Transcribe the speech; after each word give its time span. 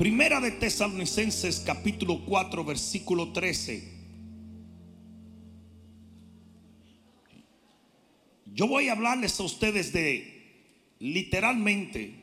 Primera 0.00 0.40
de 0.40 0.52
Tesalonicenses 0.52 1.60
capítulo 1.60 2.24
4 2.24 2.64
versículo 2.64 3.34
13. 3.34 3.86
Yo 8.46 8.66
voy 8.66 8.88
a 8.88 8.92
hablarles 8.92 9.38
a 9.38 9.42
ustedes 9.42 9.92
de 9.92 10.94
literalmente 11.00 12.14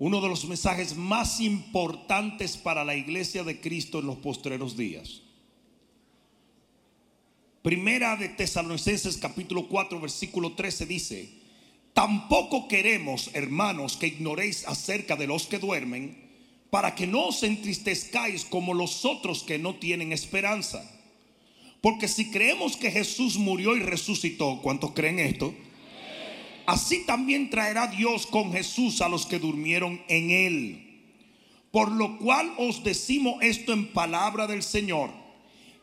uno 0.00 0.20
de 0.20 0.28
los 0.28 0.44
mensajes 0.46 0.96
más 0.96 1.38
importantes 1.38 2.56
para 2.56 2.84
la 2.84 2.96
iglesia 2.96 3.44
de 3.44 3.60
Cristo 3.60 4.00
en 4.00 4.06
los 4.06 4.16
postreros 4.16 4.76
días. 4.76 5.22
Primera 7.62 8.16
de 8.16 8.28
Tesalonicenses 8.28 9.18
capítulo 9.18 9.68
4 9.68 10.00
versículo 10.00 10.54
13 10.56 10.86
dice, 10.86 11.30
tampoco 11.92 12.66
queremos, 12.66 13.30
hermanos, 13.34 13.96
que 13.96 14.08
ignoréis 14.08 14.66
acerca 14.66 15.14
de 15.14 15.28
los 15.28 15.46
que 15.46 15.60
duermen, 15.60 16.29
para 16.70 16.94
que 16.94 17.06
no 17.06 17.26
os 17.26 17.42
entristezcáis 17.42 18.44
como 18.44 18.74
los 18.74 19.04
otros 19.04 19.42
que 19.42 19.58
no 19.58 19.74
tienen 19.74 20.12
esperanza. 20.12 20.88
Porque 21.80 22.08
si 22.08 22.30
creemos 22.30 22.76
que 22.76 22.90
Jesús 22.90 23.36
murió 23.36 23.76
y 23.76 23.80
resucitó, 23.80 24.60
¿cuántos 24.62 24.92
creen 24.92 25.18
esto? 25.18 25.54
Así 26.66 27.04
también 27.04 27.50
traerá 27.50 27.88
Dios 27.88 28.26
con 28.26 28.52
Jesús 28.52 29.00
a 29.00 29.08
los 29.08 29.26
que 29.26 29.38
durmieron 29.38 30.00
en 30.08 30.30
él. 30.30 30.86
Por 31.72 31.90
lo 31.90 32.18
cual 32.18 32.52
os 32.58 32.84
decimos 32.84 33.42
esto 33.42 33.72
en 33.72 33.92
palabra 33.92 34.46
del 34.46 34.62
Señor, 34.62 35.10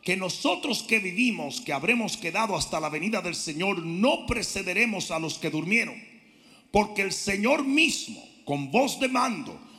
que 0.01 0.15
nosotros 0.15 0.83
que 0.83 0.99
vivimos, 0.99 1.59
que 1.59 1.73
habremos 1.73 2.15
quedado 2.15 2.55
hasta 2.55 2.79
la 2.79 2.89
venida 2.89 3.21
del 3.21 3.35
Señor, 3.35 3.79
no 3.85 4.25
precederemos 4.25 5.11
a 5.11 5.19
los 5.19 5.37
que 5.37 5.49
durmieron. 5.49 6.01
Porque 6.71 7.01
el 7.01 7.11
Señor 7.11 7.65
mismo, 7.65 8.23
con 8.45 8.71
voz 8.71 8.99
de 8.99 9.07
mando, 9.07 9.59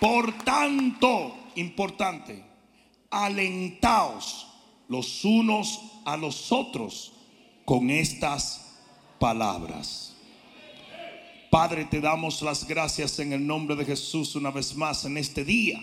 Por 0.00 0.32
tanto, 0.44 1.36
importante, 1.56 2.42
alentaos 3.10 4.46
los 4.88 5.24
unos 5.24 5.80
a 6.04 6.16
los 6.16 6.50
otros 6.50 7.12
con 7.66 7.90
estas 7.90 8.78
palabras. 9.18 10.16
Padre, 11.50 11.84
te 11.84 12.00
damos 12.00 12.40
las 12.42 12.66
gracias 12.66 13.18
en 13.18 13.32
el 13.32 13.46
nombre 13.46 13.76
de 13.76 13.84
Jesús 13.84 14.34
una 14.36 14.50
vez 14.50 14.74
más 14.74 15.04
en 15.04 15.18
este 15.18 15.44
día, 15.44 15.78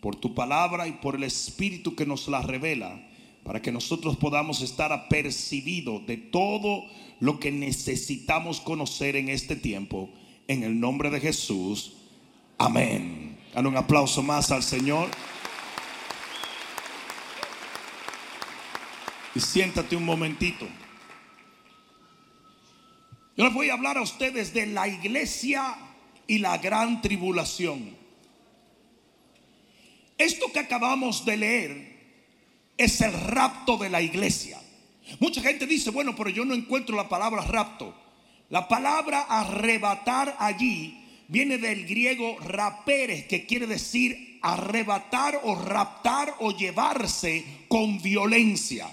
por 0.00 0.16
tu 0.16 0.34
palabra 0.34 0.88
y 0.88 0.92
por 0.92 1.14
el 1.14 1.22
Espíritu 1.22 1.94
que 1.94 2.04
nos 2.04 2.26
la 2.26 2.42
revela, 2.42 3.00
para 3.44 3.62
que 3.62 3.70
nosotros 3.70 4.16
podamos 4.16 4.60
estar 4.60 4.92
apercibidos 4.92 6.04
de 6.06 6.16
todo 6.16 6.84
lo 7.20 7.38
que 7.38 7.52
necesitamos 7.52 8.60
conocer 8.60 9.14
en 9.14 9.28
este 9.28 9.54
tiempo. 9.54 10.10
En 10.48 10.64
el 10.64 10.80
nombre 10.80 11.10
de 11.10 11.20
Jesús. 11.20 11.94
Amén. 12.58 13.31
Dale 13.52 13.68
un 13.68 13.76
aplauso 13.76 14.22
más 14.22 14.50
al 14.50 14.62
Señor. 14.62 15.10
Y 19.34 19.40
siéntate 19.40 19.94
un 19.94 20.04
momentito. 20.04 20.66
Yo 23.36 23.44
les 23.44 23.52
voy 23.52 23.68
a 23.68 23.74
hablar 23.74 23.98
a 23.98 24.02
ustedes 24.02 24.54
de 24.54 24.66
la 24.66 24.88
iglesia 24.88 25.76
y 26.26 26.38
la 26.38 26.58
gran 26.58 27.02
tribulación. 27.02 27.96
Esto 30.16 30.52
que 30.52 30.60
acabamos 30.60 31.24
de 31.24 31.36
leer 31.36 31.92
es 32.78 33.00
el 33.00 33.12
rapto 33.12 33.76
de 33.76 33.90
la 33.90 34.00
iglesia. 34.00 34.60
Mucha 35.20 35.42
gente 35.42 35.66
dice, 35.66 35.90
bueno, 35.90 36.14
pero 36.16 36.30
yo 36.30 36.44
no 36.44 36.54
encuentro 36.54 36.96
la 36.96 37.08
palabra 37.08 37.42
rapto. 37.42 37.94
La 38.48 38.68
palabra 38.68 39.22
arrebatar 39.22 40.36
allí 40.38 41.01
viene 41.28 41.58
del 41.58 41.86
griego 41.86 42.38
raperes, 42.40 43.24
que 43.24 43.46
quiere 43.46 43.66
decir 43.66 44.38
arrebatar 44.42 45.40
o 45.44 45.54
raptar 45.54 46.34
o 46.40 46.50
llevarse 46.50 47.44
con 47.68 48.00
violencia. 48.02 48.88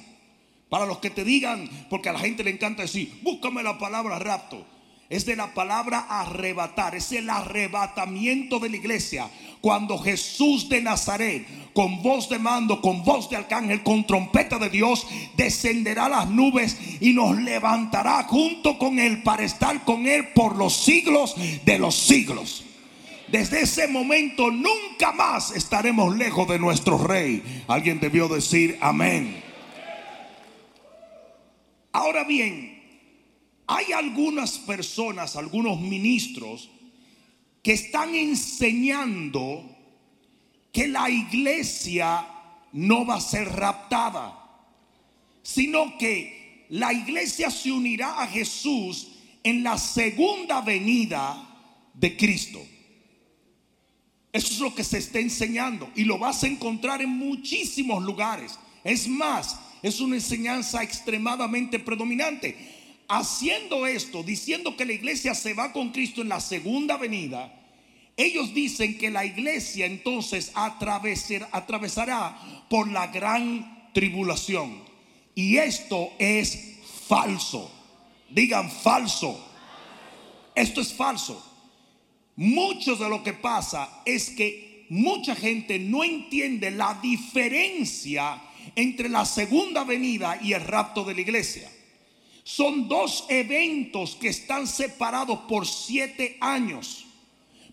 Para 0.69 0.85
los 0.85 1.00
que 1.00 1.09
te 1.09 1.23
digan, 1.23 1.68
porque 1.89 2.09
a 2.09 2.13
la 2.13 2.19
gente 2.19 2.44
le 2.44 2.51
encanta 2.51 2.84
decir, 2.84 3.19
búscame 3.23 3.63
la 3.63 3.78
palabra 3.78 4.19
rapto 4.19 4.66
es 5.09 5.25
de 5.25 5.36
la 5.36 5.56
palabra 5.56 6.06
arrebatar, 6.08 6.94
es 6.94 7.12
el 7.12 7.30
arrebatamiento 7.31 8.59
de 8.59 8.70
la 8.70 8.78
iglesia. 8.78 9.28
Cuando 9.59 9.97
Jesús 9.97 10.70
de 10.70 10.81
Nazaret, 10.84 11.47
con 11.74 12.03
voz 12.03 12.30
de 12.30 12.38
mando, 12.38 12.80
con 12.80 13.03
voz 13.03 13.28
de 13.30 13.36
arcángel, 13.36 13.81
con 13.81 14.06
trompeta 14.06 14.59
de 14.59 14.69
Dios, 14.69 15.08
descenderá 15.36 16.06
a 16.06 16.09
las 16.09 16.30
nubes 16.30 16.78
y 17.02 17.14
nos 17.14 17.42
levantará 17.42 18.24
junto 18.24 18.78
con 18.78 19.00
Él 19.00 19.24
para 19.24 19.44
estar 19.44 19.84
con 19.84 20.06
Él 20.08 20.28
por 20.36 20.56
los 20.56 20.75
siglos 20.75 21.36
de 21.66 21.80
los 21.80 21.96
siglos. 21.96 22.64
Desde 23.28 23.62
ese 23.62 23.88
momento 23.88 24.52
nunca 24.52 25.12
más 25.12 25.52
estaremos 25.52 26.16
lejos 26.16 26.48
de 26.48 26.59
nuestro 26.59 27.00
rey. 27.00 27.64
Alguien 27.68 28.00
debió 28.00 28.28
decir 28.28 28.78
amén. 28.80 29.44
Ahora 31.92 32.24
bien, 32.24 32.78
hay 33.72 33.91
algunas 33.94 34.57
personas, 34.57 35.35
algunos 35.35 35.80
ministros, 35.80 36.72
que 37.62 37.74
están 37.74 38.16
enseñando 38.16 39.63
que 40.72 40.88
la 40.88 41.07
iglesia 41.07 42.25
no 42.74 43.06
va 43.06 43.18
a 43.18 43.22
ser 43.22 43.47
raptada, 43.47 44.44
sino 45.44 46.00
que 46.00 46.66
la 46.69 46.91
iglesia 46.94 47.52
se 47.52 47.72
unirá 47.72 48.24
a 48.24 48.28
Jesús 48.28 49.09
en 49.44 49.62
la 49.62 49.78
segunda 49.78 50.62
venida 50.62 51.38
de 51.94 52.18
Cristo. 52.18 52.66
Eso 54.34 54.53
es 54.53 54.59
lo 54.62 54.74
que 54.74 54.84
se 54.84 54.97
está 54.97 55.19
enseñando 55.19 55.91
y 55.96 56.06
lo 56.06 56.18
vas 56.18 56.44
a 56.44 56.47
encontrar 56.47 57.03
en 57.03 57.09
muchísimos 57.09 58.03
lugares. 58.03 58.57
Es 58.84 59.07
más, 59.07 59.59
es 59.84 60.00
una 60.00 60.16
enseñanza 60.16 60.81
extremadamente 60.81 61.78
predominante 61.78 62.78
haciendo 63.09 63.88
esto, 63.88 64.24
diciendo 64.24 64.78
que 64.78 64.86
la 64.86 64.94
iglesia 64.94 65.34
se 65.34 65.53
va 65.53 65.74
con 65.74 65.90
Cristo 65.90 66.22
en 66.22 66.30
la 66.30 66.40
segunda 66.40 66.96
venida, 66.96 67.52
ellos 68.16 68.53
dicen 68.53 68.97
que 68.97 69.09
la 69.09 69.25
iglesia 69.25 69.86
entonces 69.86 70.52
atravesará 70.53 72.38
por 72.69 72.90
la 72.92 73.08
gran 73.08 73.90
tribulación. 73.94 74.84
Y 75.36 75.58
esto 75.58 76.12
es 76.19 76.78
falso. 77.08 77.72
Digan 78.30 78.69
falso. 78.69 79.44
Esto 80.53 80.81
es 80.81 80.94
falso. 80.94 81.46
Mucho 82.36 82.96
de 82.96 83.09
lo 83.09 83.24
que 83.24 83.34
pasa 83.34 84.02
es 84.06 84.30
que 84.30 84.86
mucha 84.90 85.34
gente 85.36 85.80
no 85.80 86.03
entiende 86.03 86.72
la 86.72 87.00
diferencia 87.02 88.42
entre 88.75 89.08
la 89.09 89.25
segunda 89.25 89.84
venida 89.86 90.38
y 90.42 90.53
el 90.53 90.62
rapto 90.62 91.06
de 91.06 91.16
la 91.16 91.22
iglesia. 91.22 91.72
Son 92.50 92.88
dos 92.88 93.26
eventos 93.30 94.16
que 94.16 94.30
están 94.30 94.66
separados 94.66 95.42
por 95.48 95.68
siete 95.68 96.36
años. 96.42 97.06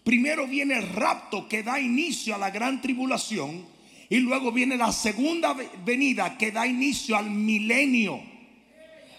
Primero 0.04 0.46
viene 0.46 0.76
el 0.76 0.86
rapto 0.90 1.48
que 1.48 1.62
da 1.62 1.80
inicio 1.80 2.34
a 2.34 2.38
la 2.38 2.50
gran 2.50 2.82
tribulación 2.82 3.64
y 4.10 4.18
luego 4.18 4.52
viene 4.52 4.76
la 4.76 4.92
segunda 4.92 5.56
venida 5.82 6.36
que 6.36 6.52
da 6.52 6.66
inicio 6.66 7.16
al 7.16 7.30
milenio. 7.30 8.20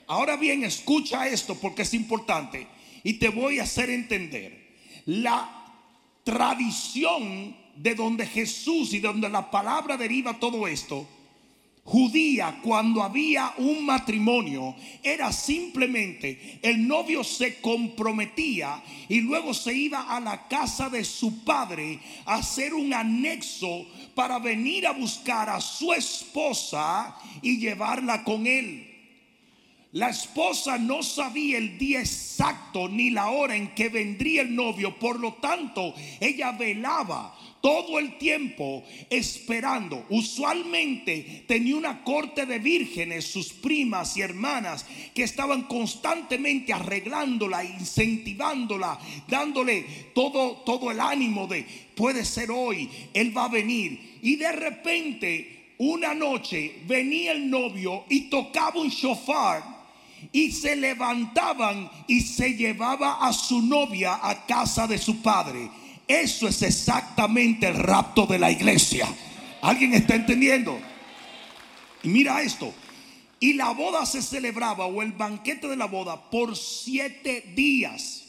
Ahora 0.06 0.38
bien, 0.38 0.64
escucha 0.64 1.28
esto 1.28 1.56
porque 1.60 1.82
es 1.82 1.96
importante 1.96 2.68
y 3.04 3.14
te 3.14 3.30
voy 3.30 3.58
a 3.58 3.64
hacer 3.64 3.90
entender. 3.90 4.76
La 5.08 5.66
tradición 6.24 7.58
de 7.76 7.96
donde 7.96 8.28
Jesús 8.28 8.94
y 8.94 9.00
de 9.00 9.08
donde 9.08 9.28
la 9.28 9.50
palabra 9.50 9.98
deriva 9.98 10.40
todo 10.40 10.68
esto 10.68 11.08
judía 11.88 12.60
cuando 12.62 13.02
había 13.02 13.54
un 13.60 13.86
matrimonio 13.86 14.76
era 15.02 15.32
simplemente 15.32 16.60
el 16.62 16.86
novio 16.86 17.24
se 17.24 17.62
comprometía 17.62 18.84
y 19.08 19.22
luego 19.22 19.54
se 19.54 19.74
iba 19.74 20.02
a 20.02 20.20
la 20.20 20.50
casa 20.50 20.90
de 20.90 21.06
su 21.06 21.46
padre 21.46 22.02
a 22.26 22.36
hacer 22.36 22.74
un 22.74 22.94
anexo 22.94 23.86
para 24.16 24.38
venir 24.38 24.86
a 24.86 24.92
buscar 24.92 25.50
a 25.50 25.62
su 25.62 25.94
esposa 25.94 27.16
y 27.42 27.58
llevarla 27.58 28.26
con 28.26 28.48
él. 28.48 28.94
La 29.94 30.10
esposa 30.10 30.78
no 30.78 31.02
sabía 31.02 31.58
el 31.58 31.78
día 31.78 32.02
exacto 32.02 32.90
ni 32.90 33.12
la 33.12 33.30
hora 33.30 33.56
en 33.56 33.74
que 33.74 33.88
vendría 33.88 34.42
el 34.42 34.54
novio, 34.54 35.00
por 35.00 35.22
lo 35.22 35.36
tanto, 35.36 35.94
ella 36.20 36.52
velaba 36.52 37.34
todo 37.62 38.00
el 38.00 38.18
tiempo 38.18 38.84
esperando. 39.10 40.06
Usualmente 40.10 41.44
tenía 41.48 41.76
una 41.76 42.04
corte 42.04 42.46
de 42.46 42.60
vírgenes, 42.60 43.26
sus 43.26 43.54
primas 43.54 44.16
y 44.18 44.22
hermanas, 44.22 44.86
que 45.14 45.24
estaban 45.24 45.64
constantemente 45.64 46.74
arreglándola, 46.74 47.64
incentivándola, 47.64 49.00
dándole 49.28 49.86
todo, 50.14 50.58
todo 50.66 50.92
el 50.92 51.00
ánimo 51.00 51.48
de, 51.48 51.66
puede 51.96 52.26
ser 52.26 52.52
hoy, 52.52 52.90
él 53.14 53.36
va 53.36 53.46
a 53.46 53.50
venir. 53.50 54.20
Y 54.22 54.36
de 54.36 54.52
repente, 54.52 55.74
una 55.80 56.14
noche, 56.14 56.82
venía 56.88 57.32
el 57.32 57.50
novio 57.50 58.06
y 58.10 58.30
tocaba 58.30 58.80
un 58.80 58.90
shofar 58.90 59.78
y 60.32 60.52
se 60.52 60.76
levantaban 60.76 61.90
y 62.08 62.22
se 62.22 62.56
llevaba 62.56 63.26
a 63.26 63.34
su 63.34 63.62
novia 63.62 64.20
a 64.22 64.46
casa 64.46 64.88
de 64.88 64.98
su 64.98 65.22
padre. 65.22 65.70
Eso 66.08 66.48
es 66.48 66.62
exactamente 66.62 67.68
el 67.68 67.76
rapto 67.76 68.26
de 68.26 68.40
la 68.40 68.50
iglesia. 68.52 69.08
¿Alguien 69.62 69.94
está 69.94 70.16
entendiendo? 70.16 70.80
Y 72.04 72.10
mira 72.10 72.42
esto. 72.42 72.74
Y 73.40 73.54
la 73.54 73.72
boda 73.72 74.06
se 74.06 74.22
celebraba 74.22 74.86
o 74.86 75.02
el 75.02 75.12
banquete 75.12 75.68
de 75.68 75.76
la 75.76 75.86
boda 75.86 76.30
por 76.30 76.56
siete 76.56 77.54
días. 77.56 78.24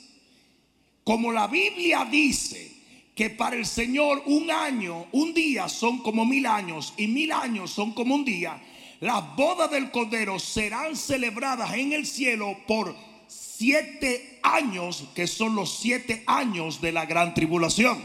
Como 1.04 1.32
la 1.32 1.46
Biblia 1.46 2.04
dice 2.04 2.72
que 3.14 3.30
para 3.30 3.56
el 3.56 3.64
Señor 3.64 4.22
un 4.26 4.50
año, 4.50 5.06
un 5.12 5.32
día 5.32 5.68
son 5.68 5.98
como 5.98 6.24
mil 6.24 6.46
años 6.46 6.92
y 6.96 7.06
mil 7.06 7.32
años 7.32 7.70
son 7.70 7.92
como 7.92 8.14
un 8.14 8.24
día 8.24 8.60
las 9.00 9.36
bodas 9.36 9.70
del 9.70 9.92
Cordero 9.92 10.40
serán 10.40 10.96
celebradas 10.96 11.72
en 11.74 11.92
el 11.92 12.04
cielo 12.04 12.56
por 12.66 12.96
siete 13.28 14.40
años, 14.42 15.04
que 15.14 15.26
son 15.26 15.54
los 15.54 15.78
siete 15.78 16.24
años 16.26 16.80
de 16.80 16.92
la 16.92 17.06
gran 17.06 17.34
tribulación. 17.34 18.02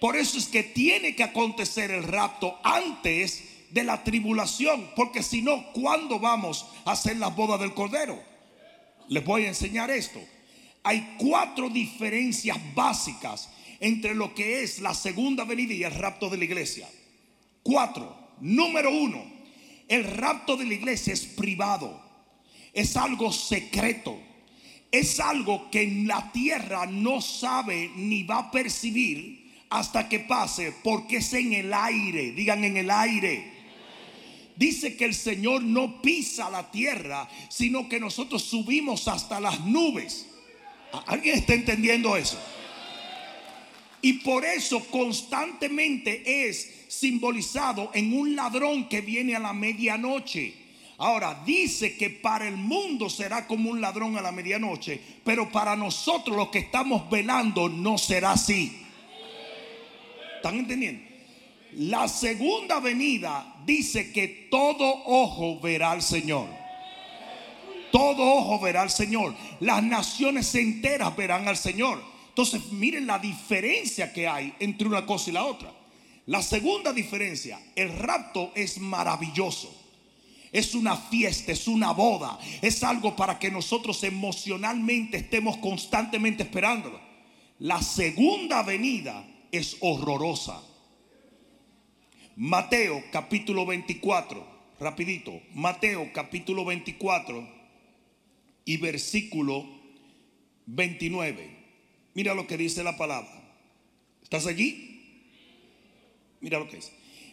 Por 0.00 0.16
eso 0.16 0.38
es 0.38 0.46
que 0.46 0.62
tiene 0.62 1.14
que 1.14 1.22
acontecer 1.22 1.90
el 1.90 2.02
rapto 2.02 2.58
antes 2.62 3.44
de 3.70 3.84
la 3.84 4.04
tribulación, 4.04 4.90
porque 4.96 5.22
si 5.22 5.42
no, 5.42 5.72
¿cuándo 5.72 6.18
vamos 6.18 6.66
a 6.84 6.92
hacer 6.92 7.16
las 7.16 7.34
bodas 7.34 7.60
del 7.60 7.74
Cordero? 7.74 8.18
Les 9.08 9.24
voy 9.24 9.44
a 9.44 9.48
enseñar 9.48 9.90
esto. 9.90 10.20
Hay 10.82 11.16
cuatro 11.18 11.68
diferencias 11.68 12.58
básicas 12.74 13.50
entre 13.80 14.14
lo 14.14 14.34
que 14.34 14.62
es 14.62 14.80
la 14.80 14.94
segunda 14.94 15.44
venida 15.44 15.74
y 15.74 15.84
el 15.84 15.94
rapto 15.94 16.30
de 16.30 16.38
la 16.38 16.44
iglesia. 16.44 16.88
Cuatro. 17.62 18.24
Número 18.40 18.90
uno, 18.90 19.24
el 19.88 20.04
rapto 20.04 20.56
de 20.56 20.66
la 20.66 20.74
iglesia 20.74 21.14
es 21.14 21.24
privado, 21.24 22.05
es 22.76 22.94
algo 22.98 23.32
secreto, 23.32 24.20
es 24.92 25.18
algo 25.18 25.70
que 25.70 25.82
en 25.82 26.06
la 26.06 26.30
tierra 26.30 26.84
no 26.84 27.22
sabe 27.22 27.90
ni 27.96 28.22
va 28.22 28.38
a 28.38 28.50
percibir 28.50 29.50
hasta 29.70 30.10
que 30.10 30.20
pase, 30.20 30.74
porque 30.84 31.16
es 31.16 31.32
en 31.32 31.54
el 31.54 31.72
aire, 31.72 32.32
digan 32.32 32.64
en 32.64 32.76
el 32.76 32.90
aire. 32.90 33.50
Dice 34.56 34.94
que 34.94 35.06
el 35.06 35.14
Señor 35.14 35.62
no 35.62 36.02
pisa 36.02 36.50
la 36.50 36.70
tierra, 36.70 37.26
sino 37.48 37.88
que 37.88 37.98
nosotros 37.98 38.42
subimos 38.42 39.08
hasta 39.08 39.40
las 39.40 39.60
nubes. 39.60 40.26
¿Alguien 41.06 41.38
está 41.38 41.54
entendiendo 41.54 42.14
eso? 42.14 42.38
Y 44.02 44.14
por 44.14 44.44
eso 44.44 44.84
constantemente 44.90 46.46
es 46.46 46.84
simbolizado 46.88 47.90
en 47.94 48.12
un 48.12 48.36
ladrón 48.36 48.86
que 48.90 49.00
viene 49.00 49.34
a 49.34 49.40
la 49.40 49.54
medianoche. 49.54 50.65
Ahora, 50.98 51.42
dice 51.44 51.96
que 51.96 52.08
para 52.08 52.48
el 52.48 52.56
mundo 52.56 53.10
será 53.10 53.46
como 53.46 53.70
un 53.70 53.80
ladrón 53.80 54.16
a 54.16 54.22
la 54.22 54.32
medianoche, 54.32 55.00
pero 55.24 55.50
para 55.50 55.76
nosotros 55.76 56.36
los 56.36 56.48
que 56.48 56.60
estamos 56.60 57.10
velando 57.10 57.68
no 57.68 57.98
será 57.98 58.32
así. 58.32 58.82
¿Están 60.36 60.58
entendiendo? 60.58 61.02
La 61.72 62.08
segunda 62.08 62.80
venida 62.80 63.56
dice 63.66 64.10
que 64.10 64.48
todo 64.50 64.86
ojo 65.04 65.60
verá 65.60 65.90
al 65.90 66.00
Señor. 66.00 66.48
Todo 67.92 68.22
ojo 68.22 68.60
verá 68.60 68.82
al 68.82 68.90
Señor. 68.90 69.34
Las 69.60 69.82
naciones 69.82 70.54
enteras 70.54 71.14
verán 71.14 71.46
al 71.48 71.56
Señor. 71.58 72.02
Entonces, 72.28 72.72
miren 72.72 73.06
la 73.06 73.18
diferencia 73.18 74.12
que 74.12 74.26
hay 74.26 74.54
entre 74.60 74.88
una 74.88 75.04
cosa 75.04 75.28
y 75.28 75.32
la 75.34 75.44
otra. 75.44 75.72
La 76.26 76.42
segunda 76.42 76.92
diferencia, 76.92 77.60
el 77.74 77.96
rapto 77.98 78.52
es 78.54 78.78
maravilloso. 78.78 79.85
Es 80.56 80.74
una 80.74 80.96
fiesta, 80.96 81.52
es 81.52 81.68
una 81.68 81.92
boda, 81.92 82.38
es 82.62 82.82
algo 82.82 83.14
para 83.14 83.38
que 83.38 83.50
nosotros 83.50 84.02
emocionalmente 84.04 85.18
estemos 85.18 85.58
constantemente 85.58 86.44
esperándolo. 86.44 86.98
La 87.58 87.82
segunda 87.82 88.62
venida 88.62 89.22
es 89.52 89.76
horrorosa. 89.80 90.62
Mateo 92.36 93.04
capítulo 93.12 93.66
24, 93.66 94.46
rapidito, 94.80 95.42
Mateo 95.52 96.10
capítulo 96.14 96.64
24 96.64 97.46
y 98.64 98.78
versículo 98.78 99.66
29. 100.64 101.50
Mira 102.14 102.32
lo 102.32 102.46
que 102.46 102.56
dice 102.56 102.82
la 102.82 102.96
palabra. 102.96 103.44
¿Estás 104.22 104.46
allí? 104.46 105.28
Mira 106.40 106.58
lo 106.58 106.66
que 106.66 106.78
es. 106.78 106.92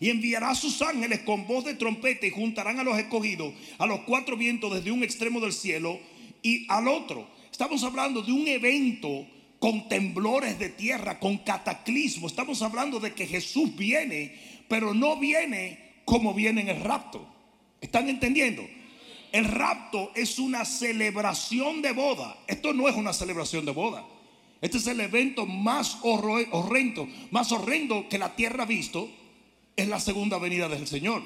Y 0.00 0.10
enviará 0.10 0.50
a 0.50 0.54
sus 0.54 0.82
ángeles 0.82 1.20
con 1.20 1.46
voz 1.46 1.64
de 1.64 1.74
trompeta 1.74 2.26
y 2.26 2.30
juntarán 2.30 2.78
a 2.78 2.84
los 2.84 2.98
escogidos 2.98 3.54
a 3.78 3.86
los 3.86 4.00
cuatro 4.00 4.36
vientos 4.36 4.74
desde 4.74 4.90
un 4.90 5.02
extremo 5.02 5.40
del 5.40 5.52
cielo 5.52 5.98
y 6.42 6.66
al 6.68 6.88
otro. 6.88 7.28
Estamos 7.50 7.82
hablando 7.82 8.22
de 8.22 8.32
un 8.32 8.46
evento 8.46 9.26
con 9.58 9.88
temblores 9.88 10.58
de 10.58 10.68
tierra, 10.68 11.18
con 11.18 11.38
cataclismo. 11.38 12.26
Estamos 12.26 12.60
hablando 12.62 13.00
de 13.00 13.14
que 13.14 13.26
Jesús 13.26 13.74
viene, 13.74 14.34
pero 14.68 14.92
no 14.92 15.16
viene 15.18 16.02
como 16.04 16.34
viene 16.34 16.60
en 16.60 16.68
el 16.68 16.80
rapto. 16.80 17.26
¿Están 17.80 18.08
entendiendo? 18.08 18.66
El 19.32 19.44
rapto 19.44 20.12
es 20.14 20.38
una 20.38 20.64
celebración 20.64 21.82
de 21.82 21.92
boda. 21.92 22.38
Esto 22.46 22.72
no 22.72 22.88
es 22.88 22.96
una 22.96 23.12
celebración 23.12 23.64
de 23.64 23.72
boda. 23.72 24.04
Este 24.60 24.78
es 24.78 24.86
el 24.86 25.00
evento 25.00 25.46
más 25.46 25.98
horrendo, 26.02 27.08
más 27.30 27.52
horrendo 27.52 28.08
que 28.08 28.18
la 28.18 28.34
tierra 28.34 28.62
ha 28.62 28.66
visto. 28.66 29.10
Es 29.76 29.88
la 29.88 30.00
segunda 30.00 30.38
venida 30.38 30.68
del 30.68 30.86
Señor. 30.86 31.22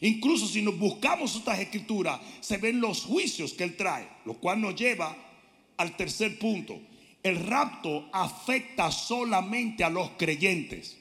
Incluso 0.00 0.48
si 0.48 0.62
nos 0.62 0.78
buscamos 0.78 1.36
estas 1.36 1.60
escrituras, 1.60 2.20
se 2.40 2.58
ven 2.58 2.80
los 2.80 3.04
juicios 3.04 3.52
que 3.52 3.64
Él 3.64 3.76
trae, 3.76 4.08
lo 4.24 4.34
cual 4.34 4.60
nos 4.60 4.74
lleva 4.74 5.16
al 5.76 5.96
tercer 5.96 6.38
punto. 6.38 6.80
El 7.22 7.46
rapto 7.46 8.08
afecta 8.12 8.90
solamente 8.90 9.84
a 9.84 9.90
los 9.90 10.10
creyentes. 10.16 10.96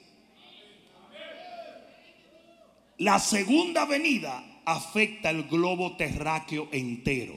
La 2.98 3.18
segunda 3.18 3.86
venida 3.86 4.62
afecta 4.66 5.30
el 5.30 5.44
globo 5.44 5.96
terráqueo 5.96 6.68
entero. 6.74 7.36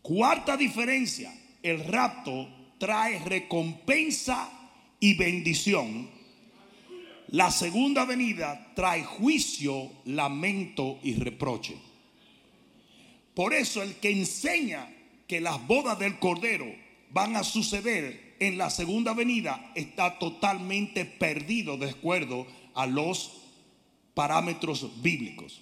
Cuarta 0.00 0.56
diferencia, 0.56 1.34
el 1.62 1.84
rapto 1.84 2.48
trae 2.78 3.18
recompensa 3.18 4.48
y 5.00 5.14
bendición. 5.14 6.13
La 7.34 7.50
segunda 7.50 8.04
venida 8.04 8.70
trae 8.76 9.02
juicio, 9.02 9.90
lamento 10.04 11.00
y 11.02 11.16
reproche. 11.16 11.74
Por 13.34 13.52
eso 13.52 13.82
el 13.82 13.96
que 13.96 14.12
enseña 14.12 14.88
que 15.26 15.40
las 15.40 15.66
bodas 15.66 15.98
del 15.98 16.20
Cordero 16.20 16.72
van 17.10 17.34
a 17.34 17.42
suceder 17.42 18.36
en 18.38 18.56
la 18.56 18.70
segunda 18.70 19.14
venida 19.14 19.72
está 19.74 20.16
totalmente 20.20 21.04
perdido 21.04 21.76
de 21.76 21.90
acuerdo 21.90 22.46
a 22.72 22.86
los 22.86 23.32
parámetros 24.14 25.02
bíblicos. 25.02 25.60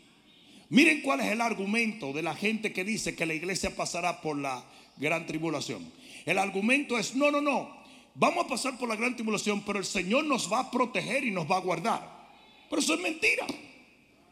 Miren 0.68 1.00
cuál 1.00 1.20
es 1.20 1.32
el 1.32 1.40
argumento 1.40 2.12
de 2.12 2.20
la 2.20 2.34
gente 2.34 2.74
que 2.74 2.84
dice 2.84 3.16
que 3.16 3.24
la 3.24 3.32
iglesia 3.32 3.74
pasará 3.74 4.20
por 4.20 4.36
la 4.36 4.62
gran 4.98 5.26
tribulación. 5.26 5.90
El 6.26 6.36
argumento 6.36 6.98
es, 6.98 7.14
no, 7.14 7.30
no, 7.30 7.40
no, 7.40 7.81
vamos 8.14 8.44
a 8.44 8.48
pasar 8.48 8.78
por 8.78 8.88
la 8.88 8.96
gran 8.96 9.14
tribulación, 9.14 9.62
pero 9.62 9.78
el 9.78 9.84
Señor 9.84 10.24
nos 10.24 10.52
va 10.52 10.60
a 10.60 10.70
proteger 10.70 11.24
y 11.24 11.30
nos 11.30 11.50
va 11.50 11.56
a 11.56 11.60
guardar. 11.60 12.30
Pero 12.68 12.80
eso 12.80 12.94
es 12.94 13.00
mentira. 13.00 13.46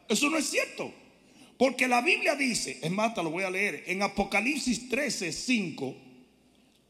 Eso 0.08 0.28
no 0.28 0.38
es 0.38 0.50
cierto. 0.50 0.92
Porque 1.56 1.86
la 1.86 2.00
Biblia 2.00 2.34
dice, 2.34 2.78
es 2.82 2.90
más, 2.90 3.14
te 3.14 3.22
lo 3.22 3.30
voy 3.30 3.44
a 3.44 3.50
leer, 3.50 3.84
en 3.86 4.02
Apocalipsis 4.02 4.88
13, 4.88 5.30
5, 5.30 5.94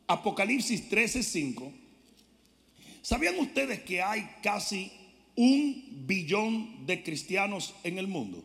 Apocalipsis 0.06 0.88
13, 0.88 1.22
5, 1.24 1.72
¿sabían 3.02 3.36
ustedes 3.40 3.80
que 3.80 4.00
hay 4.00 4.30
casi 4.42 4.92
un 5.34 6.04
billón 6.06 6.86
de 6.86 7.02
cristianos 7.02 7.74
en 7.82 7.98
el 7.98 8.06
mundo? 8.06 8.44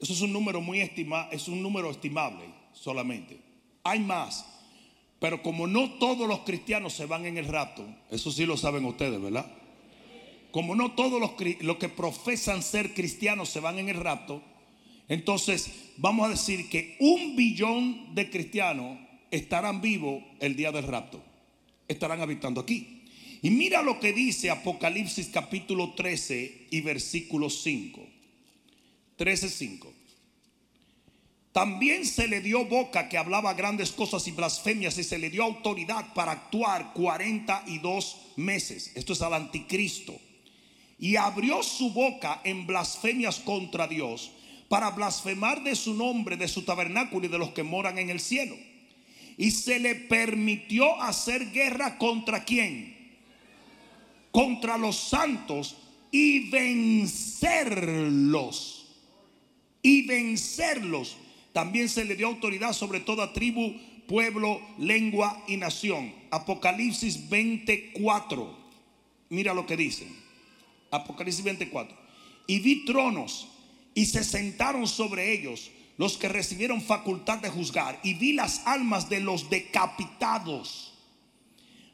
Eso 0.00 0.14
es 0.14 0.20
un 0.22 0.32
número 0.32 0.60
muy 0.60 0.80
estimado, 0.80 1.30
es 1.32 1.48
un 1.48 1.62
número 1.62 1.90
estimable 1.90 2.46
solamente. 2.72 3.38
Hay 3.84 3.98
más, 3.98 4.46
pero 5.20 5.42
como 5.42 5.66
no 5.66 5.92
todos 5.98 6.28
los 6.28 6.40
cristianos 6.40 6.92
se 6.92 7.06
van 7.06 7.26
en 7.26 7.38
el 7.38 7.46
rapto, 7.46 7.84
eso 8.10 8.30
sí 8.30 8.46
lo 8.46 8.56
saben 8.56 8.84
ustedes, 8.84 9.20
¿verdad? 9.20 9.50
Como 10.50 10.74
no 10.74 10.92
todos 10.92 11.20
los, 11.20 11.32
los 11.60 11.76
que 11.76 11.88
profesan 11.88 12.62
ser 12.62 12.94
cristianos 12.94 13.48
se 13.48 13.60
van 13.60 13.78
en 13.78 13.88
el 13.88 13.96
rapto, 13.96 14.42
entonces 15.08 15.70
vamos 15.96 16.26
a 16.26 16.30
decir 16.30 16.68
que 16.68 16.96
un 17.00 17.34
billón 17.34 18.14
de 18.14 18.30
cristianos 18.30 18.98
estarán 19.30 19.80
vivos 19.80 20.22
el 20.40 20.56
día 20.56 20.70
del 20.72 20.84
rapto. 20.84 21.22
Estarán 21.88 22.20
habitando 22.20 22.60
aquí. 22.60 23.04
Y 23.40 23.50
mira 23.50 23.82
lo 23.82 24.00
que 24.00 24.12
dice 24.12 24.50
Apocalipsis 24.50 25.28
capítulo 25.28 25.94
13 25.94 26.68
y 26.70 26.80
versículo 26.80 27.48
5. 27.48 28.06
13, 29.16 29.48
5. 29.48 29.92
También 31.58 32.06
se 32.06 32.28
le 32.28 32.40
dio 32.40 32.66
boca 32.66 33.08
que 33.08 33.18
hablaba 33.18 33.52
grandes 33.52 33.90
cosas 33.90 34.28
y 34.28 34.30
blasfemias 34.30 34.96
y 34.96 35.02
se 35.02 35.18
le 35.18 35.28
dio 35.28 35.42
autoridad 35.42 36.14
para 36.14 36.30
actuar 36.30 36.92
42 36.92 38.16
meses. 38.36 38.92
Esto 38.94 39.12
es 39.12 39.20
al 39.22 39.34
anticristo. 39.34 40.14
Y 41.00 41.16
abrió 41.16 41.64
su 41.64 41.90
boca 41.90 42.42
en 42.44 42.64
blasfemias 42.64 43.40
contra 43.40 43.88
Dios 43.88 44.30
para 44.68 44.90
blasfemar 44.90 45.64
de 45.64 45.74
su 45.74 45.94
nombre, 45.94 46.36
de 46.36 46.46
su 46.46 46.62
tabernáculo 46.62 47.26
y 47.26 47.28
de 47.28 47.38
los 47.38 47.50
que 47.50 47.64
moran 47.64 47.98
en 47.98 48.10
el 48.10 48.20
cielo. 48.20 48.54
Y 49.36 49.50
se 49.50 49.80
le 49.80 49.96
permitió 49.96 51.02
hacer 51.02 51.50
guerra 51.50 51.98
contra 51.98 52.44
quién? 52.44 53.16
Contra 54.30 54.78
los 54.78 54.96
santos 54.96 55.76
y 56.12 56.50
vencerlos. 56.50 57.16
Y 59.82 60.06
vencerlos 60.06 61.16
también 61.52 61.88
se 61.88 62.04
le 62.04 62.16
dio 62.16 62.26
autoridad 62.26 62.72
sobre 62.72 63.00
toda 63.00 63.32
tribu, 63.32 63.74
pueblo, 64.06 64.60
lengua 64.78 65.42
y 65.46 65.56
nación. 65.56 66.12
Apocalipsis 66.30 67.28
24. 67.28 68.56
Mira 69.30 69.54
lo 69.54 69.66
que 69.66 69.76
dice. 69.76 70.06
Apocalipsis 70.90 71.44
24. 71.44 71.96
Y 72.46 72.60
vi 72.60 72.84
tronos 72.84 73.48
y 73.94 74.06
se 74.06 74.24
sentaron 74.24 74.86
sobre 74.86 75.32
ellos 75.32 75.70
los 75.96 76.16
que 76.16 76.28
recibieron 76.28 76.80
facultad 76.80 77.38
de 77.38 77.50
juzgar. 77.50 77.98
Y 78.02 78.14
vi 78.14 78.32
las 78.32 78.66
almas 78.66 79.08
de 79.08 79.20
los 79.20 79.50
decapitados 79.50 80.94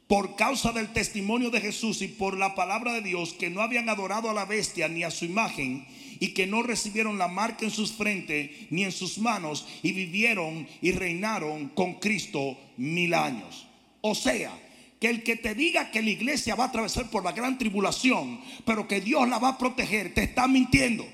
por 0.07 0.37
causa 0.37 0.73
del 0.73 0.93
testimonio 0.93 1.51
de 1.51 1.61
Jesús 1.61 2.03
y 2.03 2.09
por 2.09 2.37
la 2.37 2.55
palabra 2.55 2.93
de 2.93 3.01
Dios 3.01 3.33
que 3.33 3.51
no 3.51 3.63
habían 3.63 3.89
adorado 3.89 4.31
a 4.31 4.35
la 4.35 4.45
bestia 4.45 4.89
ni 4.89 5.03
a 5.03 5.11
su 5.11 5.25
imagen 5.25 5.87
y 6.25 6.29
que 6.29 6.47
no 6.47 6.63
recibieron 6.63 7.19
la 7.19 7.29
marca 7.29 7.67
en 7.67 7.71
sus 7.71 7.93
frentes 7.93 8.51
ni 8.71 8.83
en 8.83 8.93
sus 8.93 9.19
manos 9.19 9.67
y 9.83 9.93
vivieron 9.93 10.67
y 10.81 10.93
reinaron 10.93 11.69
con 11.69 12.01
Cristo 12.01 12.57
mil 12.79 13.13
años. 13.13 13.67
O 14.01 14.15
sea, 14.15 14.59
que 14.99 15.11
el 15.11 15.23
que 15.23 15.37
te 15.37 15.55
diga 15.55 15.91
que 15.91 16.01
la 16.01 16.09
iglesia 16.09 16.55
va 16.55 16.65
a 16.65 16.69
atravesar 16.69 17.11
por 17.11 17.23
la 17.23 17.33
gran 17.33 17.59
tribulación, 17.59 18.41
pero 18.65 18.89
que 18.89 19.03
Dios 19.03 19.29
la 19.29 19.39
va 19.39 19.51
a 19.51 19.59
proteger, 19.59 20.15
te 20.15 20.23
está 20.23 20.49
mintiendo. 20.49 21.07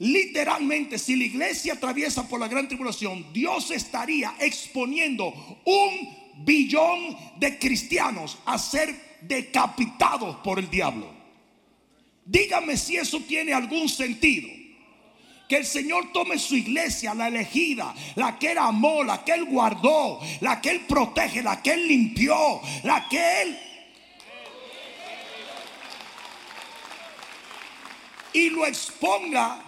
Literalmente, 0.00 0.98
si 0.98 1.16
la 1.16 1.24
iglesia 1.24 1.72
atraviesa 1.72 2.28
por 2.28 2.38
la 2.38 2.48
gran 2.48 2.68
tribulación, 2.68 3.24
Dios 3.32 3.70
estaría 3.70 4.34
exponiendo 4.38 5.32
un 5.64 6.44
billón 6.44 7.16
de 7.38 7.58
cristianos 7.58 8.36
a 8.44 8.58
ser 8.58 9.18
decapitados 9.22 10.36
por 10.44 10.58
el 10.58 10.68
diablo. 10.68 11.15
Dígame 12.26 12.76
si 12.76 12.96
eso 12.96 13.20
tiene 13.20 13.54
algún 13.54 13.88
sentido. 13.88 14.48
Que 15.48 15.58
el 15.58 15.64
Señor 15.64 16.10
tome 16.12 16.38
su 16.40 16.56
iglesia, 16.56 17.14
la 17.14 17.28
elegida, 17.28 17.94
la 18.16 18.36
que 18.36 18.50
Él 18.50 18.58
amó, 18.58 19.04
la 19.04 19.24
que 19.24 19.32
Él 19.32 19.44
guardó, 19.44 20.20
la 20.40 20.60
que 20.60 20.70
Él 20.70 20.80
protege, 20.88 21.40
la 21.40 21.62
que 21.62 21.72
Él 21.72 21.86
limpió, 21.86 22.60
la 22.82 23.08
que 23.08 23.42
Él... 23.42 23.58
Y 28.32 28.50
lo 28.50 28.66
exponga 28.66 29.62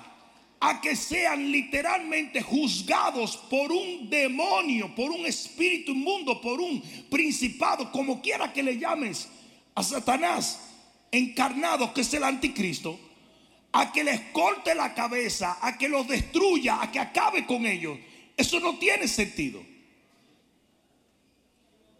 a 0.61 0.81
que 0.81 0.97
sean 0.97 1.51
literalmente 1.51 2.43
juzgados 2.43 3.37
por 3.49 3.71
un 3.71 4.11
demonio, 4.11 4.95
por 4.95 5.11
un 5.11 5.25
espíritu 5.25 5.93
inmundo, 5.93 6.41
por 6.41 6.61
un 6.61 6.83
principado, 7.09 7.91
como 7.93 8.21
quiera 8.21 8.53
que 8.53 8.63
le 8.63 8.77
llames 8.77 9.29
a 9.75 9.83
Satanás 9.83 10.68
encarnado, 11.11 11.93
que 11.95 12.03
es 12.03 12.15
el 12.15 12.25
anticristo, 12.25 12.99
a 13.73 13.93
que 13.93 14.05
les 14.05 14.21
corte 14.33 14.75
la 14.75 14.95
cabeza, 14.95 15.59
a 15.61 15.77
que 15.77 15.89
los 15.89 16.07
destruya, 16.09 16.83
a 16.83 16.91
que 16.91 16.99
acabe 16.99 17.47
con 17.47 17.67
ellos. 17.67 17.99
Eso 18.37 18.61
no 18.61 18.79
tiene 18.79 19.09
sentido. 19.09 19.63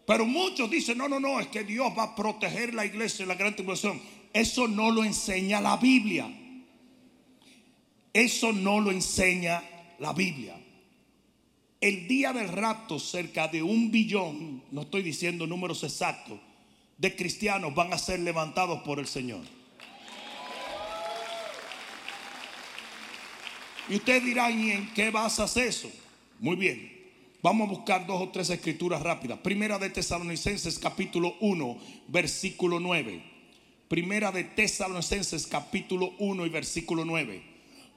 Pero 0.05 0.25
muchos 0.25 0.69
dicen, 0.71 0.97
no, 0.97 1.07
no, 1.07 1.19
no, 1.19 1.39
es 1.39 1.47
que 1.47 1.63
Dios 1.63 1.93
va 1.95 2.03
a 2.03 2.15
proteger 2.15 2.73
la 2.73 2.85
iglesia 2.85 3.23
en 3.23 3.29
la 3.29 3.35
gran 3.35 3.55
tribulación. 3.55 4.01
Eso 4.33 4.67
no 4.67 4.89
lo 4.89 5.03
enseña 5.03 5.61
la 5.61 5.77
Biblia. 5.77 6.27
Eso 8.11 8.51
no 8.51 8.79
lo 8.79 8.91
enseña 8.91 9.63
la 9.99 10.13
Biblia. 10.13 10.59
El 11.79 12.07
día 12.07 12.33
del 12.33 12.49
rapto, 12.49 12.99
cerca 12.99 13.47
de 13.47 13.63
un 13.63 13.91
billón, 13.91 14.63
no 14.71 14.81
estoy 14.81 15.01
diciendo 15.01 15.47
números 15.47 15.83
exactos, 15.83 16.39
de 16.99 17.15
cristianos 17.15 17.73
van 17.73 17.93
a 17.93 17.97
ser 17.97 18.19
levantados 18.19 18.81
por 18.81 18.99
el 18.99 19.07
Señor. 19.07 19.41
Y 23.87 23.95
ustedes 23.95 24.23
dirán, 24.23 24.59
¿y 24.59 24.71
en 24.71 24.93
qué 24.93 25.09
basas 25.09 25.57
eso? 25.57 25.89
Muy 26.39 26.55
bien. 26.55 26.99
Vamos 27.41 27.67
a 27.67 27.71
buscar 27.71 28.05
dos 28.05 28.21
o 28.21 28.29
tres 28.29 28.49
escrituras 28.49 29.01
rápidas. 29.01 29.39
Primera 29.39 29.79
de 29.79 29.89
Tesalonicenses 29.89 30.77
capítulo 30.77 31.35
1, 31.39 31.77
versículo 32.09 32.79
9. 32.79 33.23
Primera 33.87 34.31
de 34.31 34.43
Tesalonicenses 34.43 35.47
capítulo 35.47 36.13
1 36.19 36.45
y 36.45 36.49
versículo 36.49 37.05
9. 37.05 37.41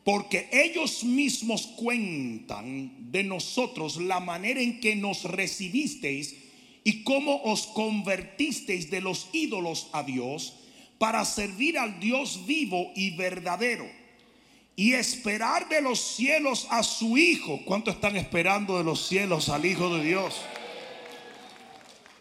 Porque 0.05 0.49
ellos 0.53 1.05
mismos 1.05 1.67
cuentan 1.77 3.13
de 3.13 3.25
nosotros 3.25 3.97
la 3.99 4.21
manera 4.21 4.61
en 4.61 4.81
que 4.81 4.97
nos 4.97 5.25
recibisteis 5.25 6.37
y 6.85 7.05
cómo 7.05 7.43
os 7.45 7.67
convertisteis 7.69 8.91
de 8.91 9.01
los 9.01 9.29
ídolos 9.33 9.89
a 9.93 10.03
Dios 10.03 10.55
para 10.99 11.25
servir 11.25 11.79
al 11.79 12.01
Dios 12.01 12.47
vivo 12.47 12.93
y 12.95 13.11
verdadero 13.17 14.03
y 14.77 14.95
esperar 14.95 15.69
de 15.69 15.81
los 15.83 16.01
cielos 16.01 16.67
a 16.71 16.83
su 16.83 17.17
Hijo. 17.19 17.61
¿Cuánto 17.65 17.91
están 17.91 18.17
esperando 18.17 18.79
de 18.79 18.85
los 18.85 19.07
cielos 19.07 19.49
al 19.49 19.65
Hijo 19.65 19.95
de 19.95 20.05
Dios? 20.05 20.41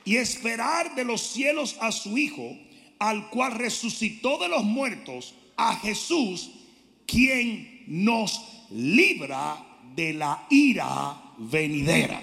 Y 0.03 0.17
esperar 0.17 0.95
de 0.95 1.05
los 1.05 1.21
cielos 1.21 1.77
a 1.79 1.91
su 1.91 2.17
Hijo, 2.17 2.57
al 2.99 3.29
cual 3.29 3.53
resucitó 3.53 4.37
de 4.37 4.49
los 4.49 4.63
muertos, 4.63 5.35
a 5.57 5.75
Jesús, 5.77 6.51
quien 7.05 7.83
nos 7.87 8.41
libra 8.71 9.63
de 9.95 10.13
la 10.13 10.45
ira 10.49 11.21
venidera. 11.37 12.21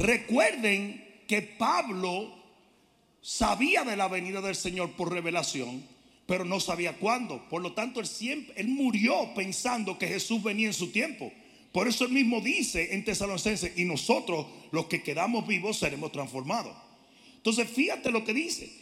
Recuerden 0.00 1.04
que 1.28 1.42
Pablo 1.42 2.34
sabía 3.20 3.84
de 3.84 3.98
la 3.98 4.08
venida 4.08 4.40
del 4.40 4.56
Señor 4.56 4.92
por 4.92 5.12
revelación, 5.12 5.84
pero 6.24 6.46
no 6.46 6.58
sabía 6.58 6.96
cuándo. 6.96 7.46
Por 7.50 7.60
lo 7.60 7.74
tanto, 7.74 8.00
él 8.00 8.68
murió 8.68 9.34
pensando 9.34 9.98
que 9.98 10.08
Jesús 10.08 10.42
venía 10.42 10.68
en 10.68 10.72
su 10.72 10.90
tiempo. 10.90 11.30
Por 11.70 11.86
eso 11.86 12.06
él 12.06 12.12
mismo 12.12 12.40
dice 12.40 12.94
en 12.94 13.04
Tesalonicenses, 13.04 13.76
y 13.76 13.84
nosotros 13.84 14.46
los 14.72 14.86
que 14.86 15.02
quedamos 15.02 15.46
vivos 15.46 15.78
seremos 15.78 16.10
transformados. 16.12 16.74
Entonces, 17.36 17.68
fíjate 17.68 18.10
lo 18.10 18.24
que 18.24 18.32
dice. 18.32 18.72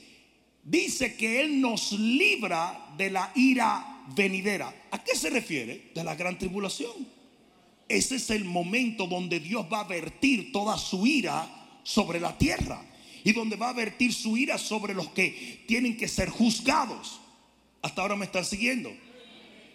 Dice 0.63 1.17
que 1.17 1.41
él 1.41 1.61
nos 1.61 1.91
libra 1.91 2.95
de 2.97 3.11
la 3.11 3.33
ira 3.35 4.05
venidera. 4.15 4.73
¿A 4.93 5.03
qué 5.03 5.17
se 5.17 5.31
refiere? 5.31 5.91
De 5.97 6.05
la 6.05 6.15
gran 6.15 6.39
tribulación. 6.39 7.18
Ese 7.89 8.17
es 8.17 8.31
el 8.31 8.45
momento 8.45 9.07
donde 9.07 9.41
Dios 9.41 9.67
va 9.73 9.81
a 9.81 9.85
vertir 9.85 10.53
toda 10.53 10.77
su 10.77 11.07
ira 11.07 11.49
sobre 11.83 12.21
la 12.21 12.37
tierra 12.37 12.85
y 13.25 13.33
donde 13.33 13.57
va 13.57 13.71
a 13.71 13.73
vertir 13.73 14.13
su 14.13 14.37
ira 14.37 14.59
sobre 14.59 14.95
los 14.95 15.09
que 15.11 15.65
tienen 15.67 15.97
que 15.97 16.09
ser 16.09 16.29
juzgados. 16.29 17.21
Hasta 17.83 18.03
ahora 18.03 18.17
me 18.17 18.27
están 18.27 18.45
siguiendo. 18.45 18.93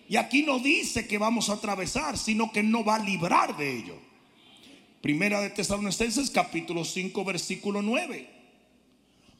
Y 0.08 0.18
aquí 0.18 0.44
no 0.44 0.60
dice 0.60 1.08
que 1.08 1.18
vamos 1.18 1.50
a 1.50 1.54
atravesar, 1.54 2.18
sino 2.18 2.52
que 2.52 2.62
no 2.62 2.84
va 2.84 2.96
a 2.96 3.04
librar 3.04 3.58
de 3.58 3.78
ello. 3.78 3.96
Primera 5.02 5.42
de 5.42 5.50
Tesalonicenses 5.50 6.30
capítulo 6.30 6.86
5 6.86 7.26
versículo 7.26 7.82
9. 7.82 8.30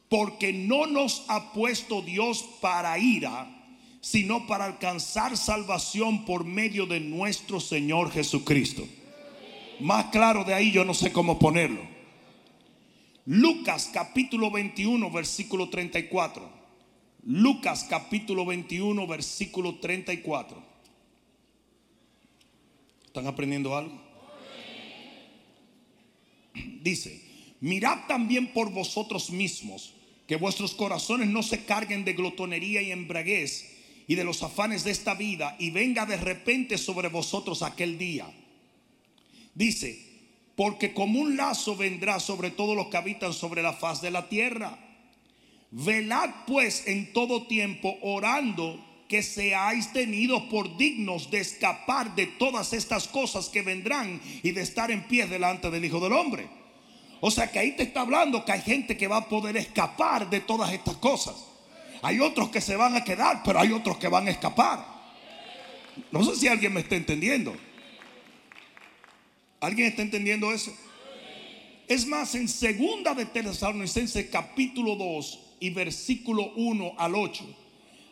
porque 0.10 0.54
no 0.54 0.86
nos 0.86 1.26
ha 1.28 1.54
puesto 1.54 2.04
Dios 2.04 2.46
para 2.62 3.00
ira, 3.00 3.48
sino 4.04 4.46
para 4.48 4.66
alcanzar 4.66 5.38
salvación 5.38 6.26
por 6.26 6.44
medio 6.44 6.86
de 6.86 7.00
nuestro 7.00 7.62
Señor 7.62 8.12
Jesucristo. 8.12 8.86
Más 9.80 10.08
claro 10.08 10.44
de 10.44 10.54
ahí 10.54 10.74
yo 10.74 10.84
no 10.84 10.94
sé 10.94 11.14
cómo 11.14 11.40
ponerlo. 11.40 11.80
Lucas 13.26 13.90
capítulo 13.94 14.52
21, 14.52 15.10
versículo 15.10 15.70
34. 15.70 16.50
Lucas 17.24 17.88
capítulo 17.90 18.46
21, 18.46 19.08
versículo 19.08 19.80
34. 19.80 20.62
¿Están 23.06 23.26
aprendiendo 23.26 23.78
algo? 23.78 24.02
Dice, 26.82 27.24
mirad 27.62 28.00
también 28.10 28.52
por 28.52 28.70
vosotros 28.70 29.30
mismos, 29.30 29.94
que 30.28 30.36
vuestros 30.36 30.74
corazones 30.74 31.30
no 31.30 31.42
se 31.42 31.64
carguen 31.64 32.04
de 32.04 32.12
glotonería 32.12 32.82
y 32.82 32.92
embraguez 32.92 33.73
y 34.08 34.16
de 34.16 34.24
los 34.24 34.44
afanes 34.44 34.84
de 34.84 34.92
esta 34.92 35.14
vida, 35.16 35.56
y 35.60 35.72
venga 35.72 36.06
de 36.06 36.18
repente 36.18 36.78
sobre 36.78 37.10
vosotros 37.10 37.62
aquel 37.62 37.98
día. 37.98 38.28
Dice, 39.56 40.14
porque 40.56 40.94
como 40.94 41.20
un 41.20 41.38
lazo 41.38 41.76
vendrá 41.76 42.20
sobre 42.20 42.52
todos 42.52 42.76
los 42.76 42.88
que 42.88 42.98
habitan 42.98 43.34
sobre 43.34 43.62
la 43.62 43.74
faz 43.74 44.02
de 44.02 44.12
la 44.12 44.30
tierra. 44.30 44.78
Velad 45.72 46.30
pues 46.46 46.88
en 46.88 47.14
todo 47.14 47.48
tiempo 47.48 47.98
orando 48.02 48.84
que 49.08 49.24
seáis 49.24 49.92
tenidos 49.94 50.44
por 50.44 50.78
dignos 50.78 51.30
de 51.32 51.40
escapar 51.40 52.16
de 52.16 52.28
todas 52.28 52.74
estas 52.74 53.08
cosas 53.08 53.50
que 53.50 53.62
vendrán 53.62 54.22
y 54.44 54.52
de 54.52 54.62
estar 54.62 54.92
en 54.92 55.08
pie 55.08 55.26
delante 55.26 55.70
del 55.72 55.86
Hijo 55.86 56.00
del 56.00 56.14
Hombre. 56.14 56.48
O 57.20 57.32
sea 57.32 57.52
que 57.52 57.60
ahí 57.60 57.72
te 57.72 57.84
está 57.84 58.02
hablando 58.02 58.44
que 58.44 58.52
hay 58.52 58.62
gente 58.62 58.98
que 58.98 59.08
va 59.08 59.18
a 59.18 59.30
poder 59.30 59.58
escapar 59.58 60.30
de 60.30 60.42
todas 60.42 60.72
estas 60.74 60.98
cosas. 60.98 61.53
Hay 62.04 62.20
otros 62.20 62.50
que 62.50 62.60
se 62.60 62.76
van 62.76 62.98
a 62.98 63.04
quedar, 63.06 63.42
pero 63.46 63.62
hay 63.62 63.72
otros 63.72 63.98
que 63.98 64.10
van 64.10 64.28
a 64.28 64.32
escapar. 64.32 64.86
No 66.12 66.22
sé 66.26 66.36
si 66.36 66.50
alguien 66.50 66.74
me 66.74 66.82
está 66.82 66.98
entendiendo. 66.98 67.56
¿Alguien 69.62 69.88
está 69.88 70.02
entendiendo 70.02 70.52
eso? 70.52 70.76
Es 71.88 72.06
más, 72.06 72.36
en 72.36 72.50
segunda 72.50 73.14
de 73.14 73.26
Tesalonicenses 73.26 74.28
capítulo 74.30 74.98
2 74.98 75.40
y 75.62 75.70
versículo 75.70 76.52
1 76.58 76.96
al 76.98 77.16
8, 77.16 77.46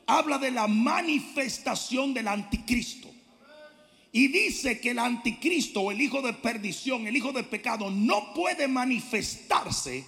habla 0.07 0.37
de 0.37 0.51
la 0.51 0.67
manifestación 0.67 2.13
del 2.13 2.29
anticristo. 2.29 3.09
Y 4.13 4.29
dice 4.29 4.79
que 4.79 4.91
el 4.91 4.99
anticristo 4.99 5.91
el 5.91 5.99
hijo 5.99 6.21
de 6.21 6.31
perdición, 6.31 7.07
el 7.07 7.17
hijo 7.17 7.33
de 7.33 7.43
pecado, 7.43 7.91
no 7.91 8.33
puede 8.33 8.69
manifestarse 8.69 10.05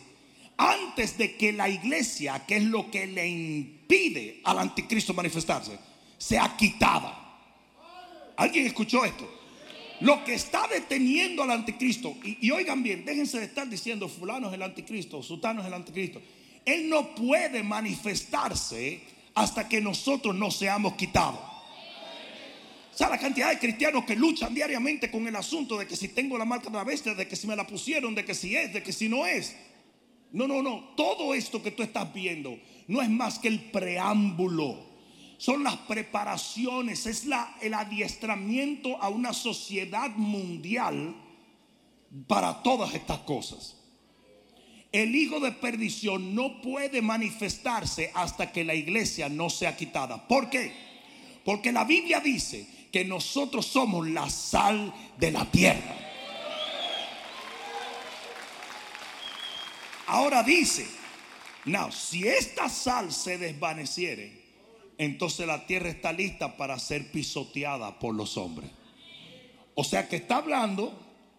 antes 0.57 1.17
de 1.17 1.35
que 1.35 1.51
la 1.51 1.69
iglesia, 1.69 2.45
que 2.45 2.57
es 2.57 2.63
lo 2.63 2.89
que 2.89 3.07
le 3.07 3.27
impide 3.27 4.41
al 4.43 4.59
anticristo 4.59 5.13
manifestarse, 5.13 5.77
sea 6.17 6.55
quitada. 6.57 7.19
¿Alguien 8.37 8.65
escuchó 8.65 9.05
esto? 9.05 9.29
Lo 9.99 10.23
que 10.23 10.33
está 10.33 10.67
deteniendo 10.67 11.43
al 11.43 11.51
anticristo, 11.51 12.15
y, 12.23 12.49
oigan 12.51 12.83
bien, 12.83 13.05
déjense 13.05 13.39
de 13.39 13.45
estar 13.45 13.69
diciendo 13.69 14.09
fulano 14.09 14.49
es 14.49 14.53
el 14.53 14.61
anticristo, 14.61 15.21
sultano 15.23 15.61
es 15.61 15.67
el 15.67 15.73
anticristo. 15.73 16.21
Él 16.65 16.89
no 16.89 17.13
puede 17.15 17.63
manifestarse 17.63 19.01
hasta 19.35 19.67
que 19.67 19.81
nosotros 19.81 20.35
no 20.35 20.51
seamos 20.51 20.95
quitados. 20.95 21.39
O 22.93 22.95
sea, 22.97 23.09
la 23.09 23.17
cantidad 23.17 23.49
de 23.49 23.57
cristianos 23.57 24.05
que 24.05 24.15
luchan 24.15 24.53
diariamente 24.53 25.09
con 25.09 25.27
el 25.27 25.35
asunto 25.35 25.79
de 25.79 25.87
que 25.87 25.95
si 25.95 26.09
tengo 26.09 26.37
la 26.37 26.45
marca 26.45 26.69
de 26.69 26.77
la 26.77 26.83
bestia, 26.83 27.15
de 27.15 27.27
que 27.27 27.35
si 27.35 27.47
me 27.47 27.55
la 27.55 27.65
pusieron, 27.65 28.13
de 28.13 28.23
que 28.23 28.35
si 28.35 28.55
es, 28.55 28.71
de 28.71 28.83
que 28.83 28.93
si 28.93 29.09
no 29.09 29.25
es. 29.25 29.55
No, 30.33 30.47
no, 30.47 30.61
no. 30.61 30.93
Todo 30.97 31.33
esto 31.33 31.63
que 31.63 31.71
tú 31.71 31.83
estás 31.83 32.13
viendo 32.13 32.59
no 32.87 33.01
es 33.01 33.09
más 33.09 33.39
que 33.39 33.47
el 33.47 33.61
preámbulo 33.71 34.91
son 35.37 35.63
las 35.63 35.75
preparaciones, 35.75 37.05
es 37.05 37.25
la, 37.25 37.57
el 37.61 37.73
adiestramiento 37.73 39.01
a 39.01 39.09
una 39.09 39.33
sociedad 39.33 40.09
mundial 40.15 41.15
para 42.27 42.63
todas 42.63 42.93
estas 42.93 43.19
cosas. 43.19 43.77
El 44.91 45.13
hijo 45.15 45.39
de 45.39 45.51
perdición 45.51 46.33
no 46.33 46.61
puede 46.61 47.01
manifestarse 47.01 48.11
hasta 48.13 48.51
que 48.51 48.63
la 48.63 48.75
iglesia 48.75 49.27
no 49.27 49.49
sea 49.49 49.75
quitada. 49.75 50.27
¿Por 50.27 50.49
qué? 50.49 50.71
Porque 51.43 51.71
la 51.71 51.83
Biblia 51.83 52.19
dice 52.19 52.65
que 52.91 53.03
nosotros 53.03 53.65
somos 53.65 54.07
la 54.07 54.29
sal 54.29 54.93
de 55.17 55.31
la 55.31 55.49
tierra. 55.51 56.12
Ahora 60.13 60.43
dice, 60.43 60.85
no, 61.65 61.91
si 61.91 62.27
esta 62.27 62.69
sal 62.69 63.11
se 63.11 63.39
desvaneciere, 63.39 64.43
entonces 64.99 65.47
la 65.47 65.65
tierra 65.65 65.89
está 65.89 66.13
lista 66.13 66.55
para 66.55 66.77
ser 66.77 67.11
pisoteada 67.11 67.97
por 67.97 68.13
los 68.13 68.37
hombres. 68.37 68.69
O 69.73 69.83
sea 69.83 70.07
que 70.07 70.17
está 70.17 70.37
hablando 70.37 70.93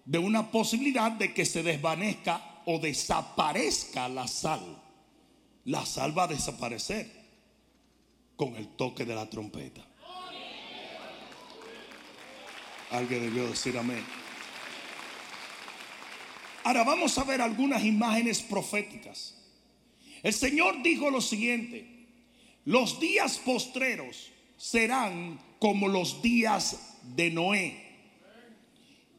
de 0.05 0.19
una 0.19 0.51
posibilidad 0.51 1.13
de 1.13 1.33
que 1.33 1.45
se 1.45 1.63
desvanezca 1.63 2.63
o 2.67 2.81
desaparezca 2.81 4.09
la 4.09 4.27
sal. 4.27 4.83
La 5.67 5.87
sal 5.87 6.19
va 6.19 6.25
a 6.25 6.35
desaparecer 6.35 7.09
con 8.35 8.57
el 8.57 8.67
toque 8.75 9.05
de 9.05 9.15
la 9.15 9.31
trompeta. 9.31 9.87
Alguien 12.91 13.23
debió 13.23 13.47
decir 13.47 13.79
amén. 13.79 14.05
Ahora 16.65 16.83
vamos 16.83 17.17
a 17.19 17.25
ver 17.25 17.43
algunas 17.43 17.85
imágenes 17.85 18.41
proféticas. 18.41 19.35
El 20.23 20.33
Señor 20.33 20.83
dijo 20.83 21.11
lo 21.11 21.21
siguiente. 21.21 21.87
Los 22.65 22.99
días 22.99 23.39
postreros 23.39 24.31
serán 24.57 25.39
como 25.59 25.89
los 25.89 26.23
días 26.23 26.99
de 27.15 27.31
Noé. 27.31 27.85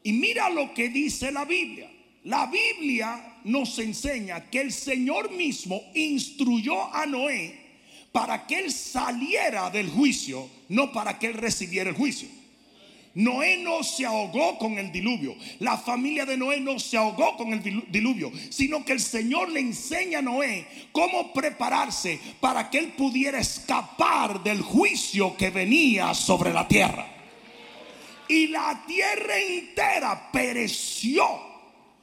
Y 0.02 0.12
mira 0.12 0.50
lo 0.50 0.74
que 0.74 0.88
dice 0.88 1.30
la 1.30 1.44
Biblia. 1.44 1.90
La 2.24 2.46
Biblia 2.46 3.38
nos 3.44 3.78
enseña 3.78 4.50
que 4.50 4.60
el 4.60 4.72
Señor 4.72 5.30
mismo 5.30 5.80
instruyó 5.94 6.92
a 6.92 7.06
Noé 7.06 7.66
para 8.10 8.44
que 8.46 8.58
él 8.58 8.72
saliera 8.72 9.70
del 9.70 9.88
juicio, 9.88 10.48
no 10.68 10.90
para 10.90 11.16
que 11.18 11.28
él 11.28 11.34
recibiera 11.34 11.90
el 11.90 11.96
juicio. 11.96 12.28
Noé 13.16 13.56
no 13.56 13.82
se 13.82 14.04
ahogó 14.04 14.58
con 14.58 14.76
el 14.76 14.92
diluvio. 14.92 15.34
La 15.60 15.78
familia 15.78 16.26
de 16.26 16.36
Noé 16.36 16.60
no 16.60 16.78
se 16.78 16.98
ahogó 16.98 17.34
con 17.38 17.50
el 17.50 17.62
diluvio, 17.90 18.30
sino 18.50 18.84
que 18.84 18.92
el 18.92 19.00
Señor 19.00 19.48
le 19.48 19.60
enseña 19.60 20.18
a 20.18 20.22
Noé 20.22 20.66
cómo 20.92 21.32
prepararse 21.32 22.20
para 22.40 22.68
que 22.68 22.78
él 22.78 22.92
pudiera 22.92 23.38
escapar 23.38 24.42
del 24.42 24.60
juicio 24.60 25.34
que 25.34 25.48
venía 25.48 26.12
sobre 26.12 26.52
la 26.52 26.68
tierra. 26.68 27.06
Y 28.28 28.48
la 28.48 28.84
tierra 28.86 29.38
entera 29.38 30.30
pereció 30.30 31.24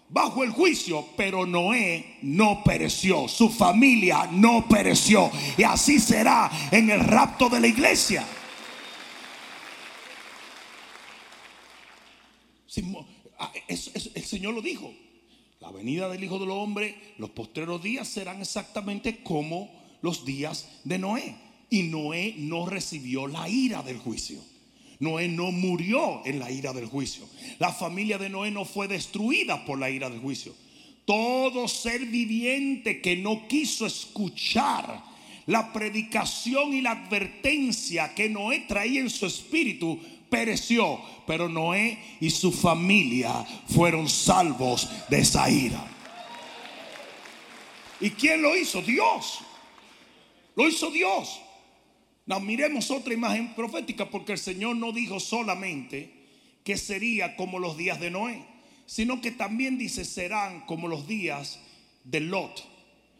bajo 0.09 0.43
el 0.43 0.49
juicio, 0.49 1.09
pero 1.15 1.45
Noé 1.45 2.17
no 2.23 2.63
pereció, 2.63 3.27
su 3.27 3.51
familia 3.51 4.29
no 4.31 4.67
pereció. 4.67 5.29
Y 5.57 5.61
así 5.61 5.99
será 5.99 6.49
en 6.71 6.89
el 6.89 7.01
rapto 7.01 7.49
de 7.49 7.59
la 7.59 7.67
iglesia. 7.67 8.25
Ah, 13.39 13.51
el 13.65 14.23
Señor 14.23 14.53
lo 14.53 14.61
dijo. 14.61 14.93
La 15.63 15.71
venida 15.71 16.09
del 16.09 16.21
Hijo 16.21 16.39
del 16.39 16.51
Hombre, 16.51 16.93
los 17.17 17.29
postreros 17.29 17.81
días 17.81 18.09
serán 18.09 18.41
exactamente 18.41 19.23
como 19.23 19.71
los 20.01 20.25
días 20.25 20.67
de 20.83 20.99
Noé. 20.99 21.35
Y 21.69 21.83
Noé 21.83 22.35
no 22.37 22.65
recibió 22.65 23.27
la 23.27 23.47
ira 23.47 23.81
del 23.81 23.97
juicio. 23.97 24.41
Noé 24.99 25.29
no 25.29 25.51
murió 25.51 26.21
en 26.25 26.39
la 26.39 26.51
ira 26.51 26.73
del 26.73 26.87
juicio. 26.87 27.27
La 27.59 27.71
familia 27.71 28.17
de 28.17 28.29
Noé 28.29 28.51
no 28.51 28.65
fue 28.65 28.89
destruida 28.89 29.65
por 29.65 29.79
la 29.79 29.89
ira 29.89 30.09
del 30.09 30.19
juicio. 30.19 30.53
Todo 31.05 31.69
ser 31.69 32.05
viviente 32.05 33.01
que 33.01 33.15
no 33.15 33.47
quiso 33.47 33.85
escuchar 33.85 35.01
la 35.45 35.71
predicación 35.71 36.73
y 36.73 36.81
la 36.81 36.91
advertencia 36.91 38.13
que 38.15 38.29
Noé 38.29 38.65
traía 38.67 38.99
en 38.99 39.09
su 39.09 39.25
espíritu 39.25 39.97
pereció, 40.33 40.99
pero 41.27 41.47
Noé 41.47 42.17
y 42.19 42.31
su 42.31 42.51
familia 42.51 43.45
fueron 43.67 44.09
salvos 44.09 44.89
de 45.07 45.19
esa 45.19 45.47
ira. 45.47 45.85
¿Y 48.01 48.09
quién 48.09 48.41
lo 48.41 48.57
hizo? 48.57 48.81
Dios. 48.81 49.41
Lo 50.55 50.67
hizo 50.67 50.89
Dios. 50.89 51.39
Nos 52.25 52.41
miremos 52.41 52.89
otra 52.89 53.13
imagen 53.13 53.53
profética 53.53 54.09
porque 54.09 54.31
el 54.31 54.39
Señor 54.39 54.75
no 54.75 54.91
dijo 54.91 55.19
solamente 55.19 56.11
que 56.63 56.77
sería 56.77 57.35
como 57.35 57.59
los 57.59 57.77
días 57.77 57.99
de 57.99 58.09
Noé, 58.09 58.43
sino 58.87 59.21
que 59.21 59.29
también 59.29 59.77
dice 59.77 60.03
serán 60.03 60.61
como 60.61 60.87
los 60.87 61.05
días 61.05 61.59
de 62.05 62.21
Lot 62.21 62.67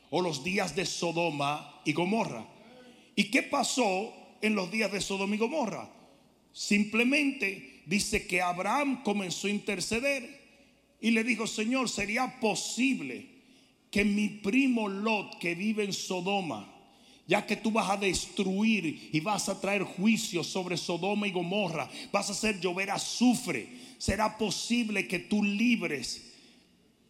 o 0.10 0.20
los 0.20 0.44
días 0.44 0.76
de 0.76 0.88
Sodoma 0.88 1.80
y 1.86 1.94
Gomorra. 1.94 2.44
¿Y 3.16 3.26
qué 3.26 3.44
pasó 3.44 4.12
en 4.42 4.56
los 4.56 4.72
días 4.72 4.92
de 4.92 5.00
Sodoma 5.00 5.36
y 5.36 5.38
Gomorra? 5.38 5.88
Simplemente 6.54 7.82
dice 7.88 8.28
que 8.28 8.42
Abraham 8.42 9.04
comenzó 9.04 9.48
a 9.48 9.52
interceder 9.52 10.42
y 11.02 11.12
le 11.12 11.24
dijo, 11.24 11.48
Señor, 11.48 11.90
¿sería 11.90 12.40
posible 12.40 13.28
que 13.90 14.06
mi 14.06 14.30
primo 14.30 14.88
Lot 14.88 15.38
que 15.40 15.56
vive 15.56 15.84
en 15.84 15.94
Sodoma, 15.94 16.72
ya 17.28 17.46
que 17.46 17.58
tú 17.58 17.72
vas 17.72 17.90
a 17.90 17.98
destruir 17.98 19.10
y 19.12 19.20
vas 19.20 19.50
a 19.50 19.60
traer 19.60 19.84
juicio 19.84 20.44
sobre 20.44 20.78
Sodoma 20.78 21.28
y 21.28 21.32
Gomorra, 21.32 21.90
vas 22.12 22.30
a 22.30 22.34
hacer 22.34 22.60
llover 22.60 22.92
azufre, 22.92 23.68
será 23.98 24.38
posible 24.38 25.08
que 25.08 25.20
tú 25.20 25.44
libres 25.44 26.34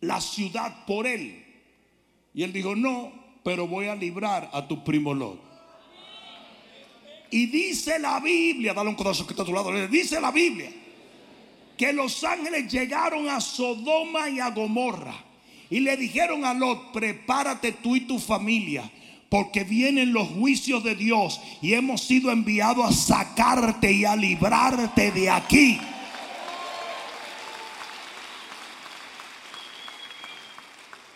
la 0.02 0.20
ciudad 0.20 0.86
por 0.86 1.06
él. 1.06 1.44
Y 2.34 2.44
él 2.44 2.52
dijo, 2.52 2.76
no, 2.76 3.12
pero 3.44 3.68
voy 3.68 3.88
a 3.88 3.96
librar 3.96 4.50
a 4.54 4.68
tu 4.68 4.84
primo 4.84 5.14
Lot. 5.14 5.53
Y 7.34 7.48
dice 7.48 7.98
la 7.98 8.20
Biblia, 8.20 8.76
dale 8.76 8.90
un 8.90 8.96
codazo 8.96 9.26
que 9.26 9.34
está 9.34 9.42
a 9.42 9.46
tu 9.48 9.54
lado, 9.54 9.72
dice 9.88 10.22
la 10.22 10.30
Biblia, 10.30 10.70
que 11.76 11.92
los 11.92 12.24
ángeles 12.24 12.72
llegaron 12.72 13.28
a 13.28 13.42
Sodoma 13.42 14.30
y 14.30 14.40
a 14.40 14.52
Gomorra 14.52 15.16
y 15.68 15.80
le 15.80 15.98
dijeron 15.98 16.46
a 16.46 16.54
Lot, 16.54 16.92
prepárate 16.92 17.72
tú 17.72 17.96
y 17.96 18.02
tu 18.02 18.20
familia, 18.20 18.84
porque 19.30 19.64
vienen 19.64 20.14
los 20.14 20.28
juicios 20.28 20.84
de 20.84 20.94
Dios 20.94 21.42
y 21.60 21.74
hemos 21.74 22.02
sido 22.02 22.30
enviados 22.30 22.86
a 22.86 22.94
sacarte 22.94 23.92
y 23.92 24.06
a 24.06 24.16
librarte 24.16 25.10
de 25.10 25.32
aquí. 25.32 25.80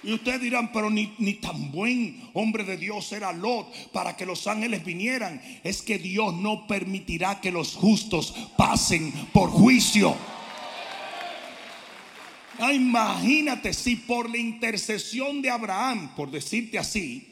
Y 0.07 0.13
ustedes 0.13 0.39
dirán, 0.39 0.71
pero 0.71 0.89
ni, 0.89 1.33
tan 1.33 1.69
buen 1.69 2.29
hombre 2.33 2.63
de 2.63 2.77
Dios 2.77 3.11
era 3.11 3.33
Lot 3.33 3.91
para 3.91 4.15
que 4.15 4.25
los 4.25 4.47
ángeles 4.47 4.85
vinieran. 4.85 5.41
Es 5.65 5.81
que 5.81 5.99
Dios 5.99 6.33
no 6.33 6.65
permitirá 6.65 7.41
que 7.41 7.51
los 7.51 7.75
justos 7.75 8.33
pasen 8.55 9.11
por 9.33 9.49
juicio. 9.49 10.15
Ah, 12.57 12.71
imagínate 12.71 13.73
si 13.73 13.97
por 13.97 14.29
la 14.29 14.37
intercesión 14.37 15.41
de 15.41 15.49
Abraham, 15.49 16.15
por 16.15 16.31
decirte 16.31 16.79
así, 16.79 17.27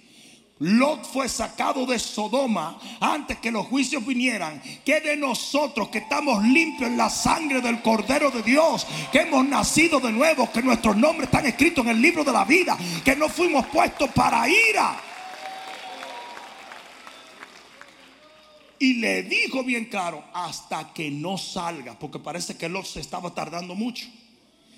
Lot 0.60 1.04
fue 1.04 1.28
sacado 1.28 1.86
de 1.86 2.00
Sodoma 2.00 2.80
antes 3.02 3.38
que 3.40 3.52
los 3.52 3.66
juicios 3.66 4.06
vinieran. 4.06 4.62
Que 4.86 5.02
de 5.02 5.18
nosotros 5.18 5.90
que 5.90 5.98
estamos 5.98 6.42
limpios 6.44 6.90
en 6.90 6.98
la 6.98 7.10
sangre 7.10 7.60
del 7.60 7.82
Cordero 7.82 8.32
de 8.32 8.42
Dios, 8.42 8.88
que 9.12 9.20
hemos 9.20 9.46
nacido 9.46 10.00
de 10.00 10.14
nuevo, 10.14 10.50
que 10.52 10.62
nuestros 10.62 10.96
nombres 10.96 11.28
están 11.28 11.46
escritos 11.46 11.84
en 11.84 11.92
el 11.92 12.02
libro 12.02 12.24
de 12.24 12.32
la 12.32 12.46
vida, 12.46 12.78
que 13.04 13.18
no 13.18 13.28
fuimos 13.28 13.66
puestos 13.68 14.10
para 14.12 14.48
ira. 14.48 15.02
Y 18.80 18.96
le 18.96 19.24
dijo 19.24 19.64
bien 19.64 19.86
claro, 19.86 20.24
hasta 20.34 20.94
que 20.94 21.12
no 21.12 21.38
salga, 21.38 22.00
porque 22.00 22.20
parece 22.20 22.56
que 22.56 22.70
Lot 22.70 22.86
se 22.86 23.02
estaba 23.02 23.34
tardando 23.34 23.76
mucho. 23.76 24.06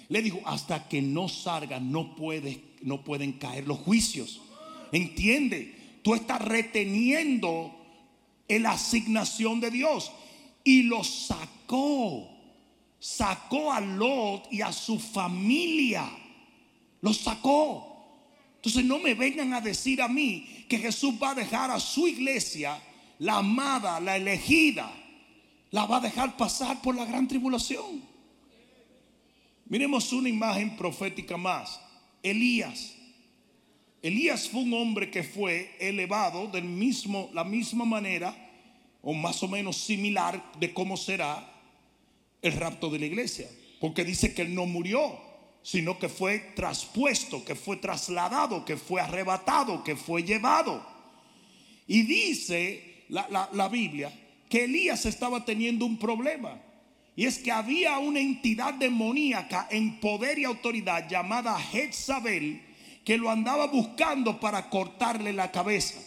Le 0.09 0.21
dijo, 0.23 0.39
hasta 0.45 0.87
que 0.87 1.03
no 1.03 1.29
salga 1.29 1.79
no, 1.79 2.15
puede, 2.15 2.63
no 2.81 3.03
pueden 3.03 3.33
caer 3.33 3.67
los 3.67 3.77
juicios. 3.79 4.41
Entiende, 4.91 5.99
tú 6.03 6.13
estás 6.13 6.41
reteniendo 6.41 7.73
la 8.47 8.71
asignación 8.71 9.59
de 9.59 9.71
Dios. 9.71 10.11
Y 10.63 10.83
lo 10.83 11.03
sacó. 11.03 12.29
Sacó 12.99 13.71
a 13.71 13.79
Lot 13.79 14.51
y 14.51 14.61
a 14.61 14.71
su 14.71 14.99
familia. 14.99 16.09
Lo 17.01 17.13
sacó. 17.13 17.87
Entonces 18.55 18.83
no 18.83 18.99
me 18.99 19.13
vengan 19.13 19.53
a 19.53 19.61
decir 19.61 20.01
a 20.01 20.07
mí 20.07 20.65
que 20.67 20.79
Jesús 20.79 21.13
va 21.21 21.31
a 21.31 21.35
dejar 21.35 21.71
a 21.71 21.79
su 21.79 22.07
iglesia, 22.07 22.81
la 23.19 23.37
amada, 23.37 23.99
la 23.99 24.17
elegida, 24.17 24.91
la 25.71 25.85
va 25.85 25.97
a 25.97 26.01
dejar 26.01 26.35
pasar 26.35 26.81
por 26.81 26.95
la 26.95 27.05
gran 27.05 27.27
tribulación. 27.27 28.01
Miremos 29.67 30.11
una 30.11 30.29
imagen 30.29 30.75
profética 30.75 31.37
más. 31.37 31.79
Elías. 32.23 32.96
Elías 34.01 34.49
fue 34.49 34.61
un 34.61 34.73
hombre 34.73 35.09
que 35.09 35.23
fue 35.23 35.75
elevado 35.79 36.47
del 36.47 36.65
mismo, 36.65 37.29
la 37.33 37.43
misma 37.43 37.85
manera, 37.85 38.35
o 39.01 39.13
más 39.13 39.41
o 39.43 39.47
menos 39.47 39.77
similar 39.77 40.51
de 40.59 40.73
cómo 40.73 40.97
será 40.97 41.51
el 42.41 42.53
rapto 42.53 42.89
de 42.89 42.99
la 42.99 43.05
iglesia. 43.05 43.49
Porque 43.79 44.03
dice 44.03 44.33
que 44.33 44.43
él 44.43 44.53
no 44.53 44.65
murió, 44.65 45.19
sino 45.63 45.97
que 45.97 46.09
fue 46.09 46.39
traspuesto, 46.55 47.43
que 47.43 47.55
fue 47.55 47.77
trasladado, 47.77 48.65
que 48.65 48.77
fue 48.77 49.01
arrebatado, 49.01 49.83
que 49.83 49.95
fue 49.95 50.23
llevado. 50.23 50.85
Y 51.87 52.03
dice 52.03 53.05
la, 53.09 53.49
la 53.51 53.67
Biblia 53.69 54.11
que 54.49 54.63
Elías 54.63 55.05
estaba 55.05 55.43
teniendo 55.43 55.85
un 55.85 55.97
problema. 55.97 56.61
Y 57.15 57.25
es 57.25 57.39
que 57.39 57.51
había 57.51 57.97
una 57.97 58.19
entidad 58.19 58.75
demoníaca 58.75 59.67
en 59.71 59.99
poder 59.99 60.37
y 60.37 60.43
autoridad 60.43 61.09
llamada 61.09 61.59
Jezabel 61.59 62.61
que 63.07 63.17
lo 63.17 63.29
andaba 63.29 63.67
buscando 63.67 64.37
para 64.37 64.69
cortarle 64.69 65.31
la 65.31 65.49
cabeza. 65.49 65.97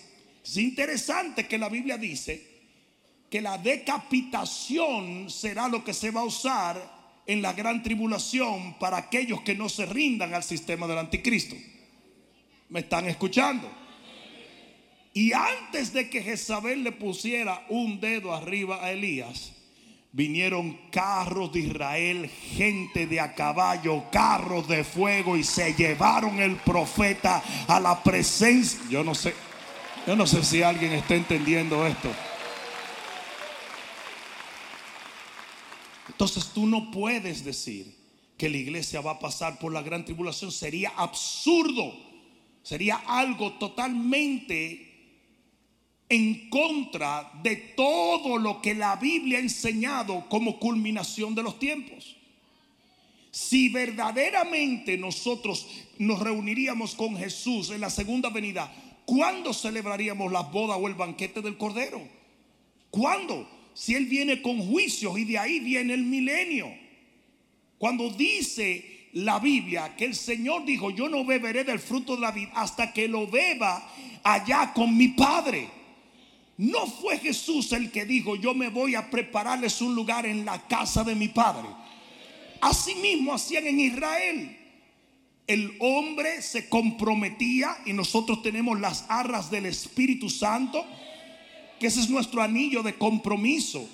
Es 0.45 0.59
interesante 0.59 1.49
que 1.49 1.57
la 1.57 1.71
Biblia 1.71 1.97
dice 1.97 2.47
que 3.31 3.41
la 3.41 3.57
decapitación 3.57 5.31
será 5.31 5.67
lo 5.67 5.83
que 5.83 5.95
se 5.95 6.11
va 6.11 6.21
a 6.21 6.25
usar 6.25 7.23
en 7.27 7.41
la 7.41 7.55
gran 7.55 7.83
tribulación 7.83 8.79
para 8.79 8.99
aquellos 8.99 9.41
que 9.41 9.55
no 9.55 9.71
se 9.71 9.87
rindan 9.87 10.35
al 10.35 10.43
sistema 10.43 10.87
del 10.87 10.99
anticristo. 10.99 11.57
¿Me 12.69 12.81
están 12.81 13.07
escuchando? 13.07 13.73
Y 15.15 15.33
antes 15.33 15.95
de 15.95 16.11
que 16.11 16.23
Jezabel 16.23 16.85
le 16.85 16.93
pusiera 16.93 17.65
un 17.71 17.99
dedo 17.99 18.35
arriba 18.35 18.85
a 18.85 18.93
Elías, 18.93 19.53
Vinieron 20.13 20.77
carros 20.91 21.53
de 21.53 21.61
Israel, 21.61 22.29
gente 22.29 23.07
de 23.07 23.21
a 23.21 23.35
caballo, 23.35 24.11
carros 24.11 24.67
de 24.67 24.83
fuego 24.83 25.37
y 25.37 25.45
se 25.45 25.73
llevaron 25.75 26.41
el 26.41 26.57
profeta 26.57 27.43
a 27.69 27.79
la 27.79 28.03
presencia. 28.03 28.81
Yo 28.91 29.05
no 29.05 29.15
sé, 29.15 29.35
yo 30.09 30.17
no 30.17 30.27
sé 30.27 30.43
si 30.43 30.63
alguien 30.65 30.93
está 30.93 31.15
entendiendo 31.15 31.87
esto. 31.87 32.11
Entonces 36.09 36.51
tú 36.53 36.67
no 36.67 36.91
puedes 36.91 37.45
decir 37.45 37.97
que 38.37 38.49
la 38.49 38.57
iglesia 38.57 39.01
va 39.01 39.13
a 39.13 39.19
pasar 39.21 39.61
por 39.61 39.73
la 39.73 39.81
gran 39.81 40.05
tribulación. 40.05 40.51
Sería 40.51 40.91
absurdo. 40.97 41.95
Sería 42.65 42.97
algo 43.07 43.53
totalmente 43.55 44.90
en 46.11 46.51
contra 46.51 47.31
de 47.41 47.55
todo 47.57 48.37
lo 48.37 48.61
que 48.61 48.75
la 48.75 48.97
Biblia 48.97 49.39
ha 49.39 49.43
enseñado 49.43 50.29
como 50.29 50.59
culminación 50.59 51.37
de 51.37 51.45
los 51.45 51.59
tiempos. 51.61 52.17
Si 53.31 53.69
verdaderamente 53.69 54.99
nosotros 54.99 55.69
nos 55.99 56.19
reuniríamos 56.19 56.97
con 56.97 57.17
Jesús 57.17 57.71
en 57.71 57.81
la 57.81 57.91
segunda 57.91 58.29
venida, 58.29 58.73
¿cuándo 59.07 59.55
celebraríamos 59.55 60.33
la 60.33 60.43
boda 60.43 60.77
o 60.77 60.89
el 60.89 60.95
banquete 60.95 61.41
del 61.43 61.57
Cordero? 61.57 62.03
¿Cuándo? 62.91 63.49
Si 63.73 63.95
Él 63.95 64.07
viene 64.07 64.43
con 64.43 64.59
juicios 64.59 65.17
y 65.17 65.25
de 65.25 65.39
ahí 65.39 65.61
viene 65.61 65.95
el 65.95 66.03
milenio. 66.03 66.75
Cuando 67.79 68.11
dice 68.11 69.09
la 69.13 69.39
Biblia 69.39 69.95
que 69.97 70.07
el 70.07 70.17
Señor 70.17 70.65
dijo, 70.65 70.91
yo 70.91 71.09
no 71.09 71.25
beberé 71.25 71.63
del 71.63 71.79
fruto 71.79 72.17
de 72.17 72.23
la 72.23 72.33
vida 72.33 72.51
hasta 72.57 72.93
que 72.93 73.07
lo 73.07 73.29
beba 73.29 73.89
allá 74.25 74.73
con 74.75 74.97
mi 74.97 75.07
Padre. 75.09 75.80
No 76.61 76.87
fue 76.87 77.17
Jesús 77.17 77.73
el 77.73 77.91
que 77.91 78.05
dijo, 78.05 78.37
yo 78.37 78.53
me 78.53 78.69
voy 78.69 78.95
a 78.95 79.09
prepararles 79.09 79.81
un 79.81 79.95
lugar 79.95 80.27
en 80.27 80.45
la 80.45 80.61
casa 80.69 81.03
de 81.03 81.15
mi 81.15 81.29
Padre. 81.29 81.67
Asimismo 82.61 83.33
hacían 83.33 83.67
en 83.67 83.81
Israel. 83.81 84.59
El 85.47 85.75
hombre 85.81 86.43
se 86.43 86.69
comprometía 86.69 87.79
y 87.87 87.95
nosotros 87.95 88.43
tenemos 88.43 88.79
las 88.79 89.07
arras 89.09 89.51
del 89.51 89.65
Espíritu 89.65 90.29
Santo, 90.29 90.85
que 91.79 91.87
ese 91.87 92.01
es 92.01 92.11
nuestro 92.11 92.43
anillo 92.43 92.83
de 92.83 92.93
compromiso. 92.93 93.89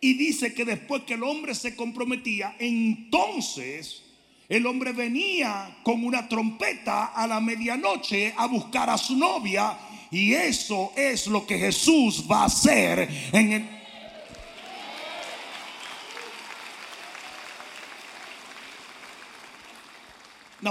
Y 0.00 0.14
dice 0.14 0.54
que 0.54 0.64
después 0.64 1.02
que 1.02 1.14
el 1.14 1.24
hombre 1.24 1.56
se 1.56 1.74
comprometía, 1.74 2.54
entonces 2.60 4.04
el 4.48 4.64
hombre 4.66 4.92
venía 4.92 5.78
con 5.82 6.04
una 6.04 6.28
trompeta 6.28 7.06
a 7.06 7.26
la 7.26 7.40
medianoche 7.40 8.32
a 8.36 8.46
buscar 8.46 8.90
a 8.90 8.96
su 8.96 9.16
novia 9.16 9.76
y 10.14 10.32
eso 10.32 10.92
es 10.94 11.26
lo 11.26 11.44
que 11.44 11.58
Jesús 11.58 12.24
va 12.30 12.42
a 12.42 12.44
hacer 12.44 13.08
en 13.32 13.52
el... 13.52 13.68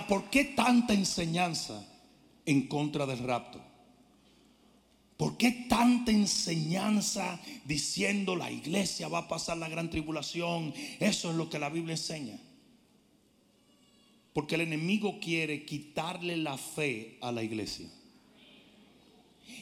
¿por 0.08 0.30
qué 0.30 0.46
tanta 0.46 0.94
enseñanza 0.94 1.86
en 2.46 2.68
contra 2.68 3.06
del 3.06 3.20
rapto? 3.20 3.62
¿Por 5.18 5.36
qué 5.36 5.52
tanta 5.68 6.12
enseñanza 6.12 7.38
diciendo 7.66 8.38
la 8.38 8.50
iglesia 8.50 9.10
va 9.10 9.20
a 9.20 9.28
pasar 9.28 9.58
la 9.58 9.68
gran 9.68 9.90
tribulación? 9.90 10.74
Eso 11.02 11.32
es 11.32 11.36
lo 11.36 11.50
que 11.50 11.60
la 11.60 11.70
Biblia 11.70 11.96
enseña. 11.96 12.40
Porque 14.32 14.56
el 14.56 14.62
enemigo 14.62 15.20
quiere 15.20 15.66
quitarle 15.66 16.38
la 16.38 16.58
fe 16.58 17.18
a 17.22 17.34
la 17.34 17.44
iglesia. 17.44 17.90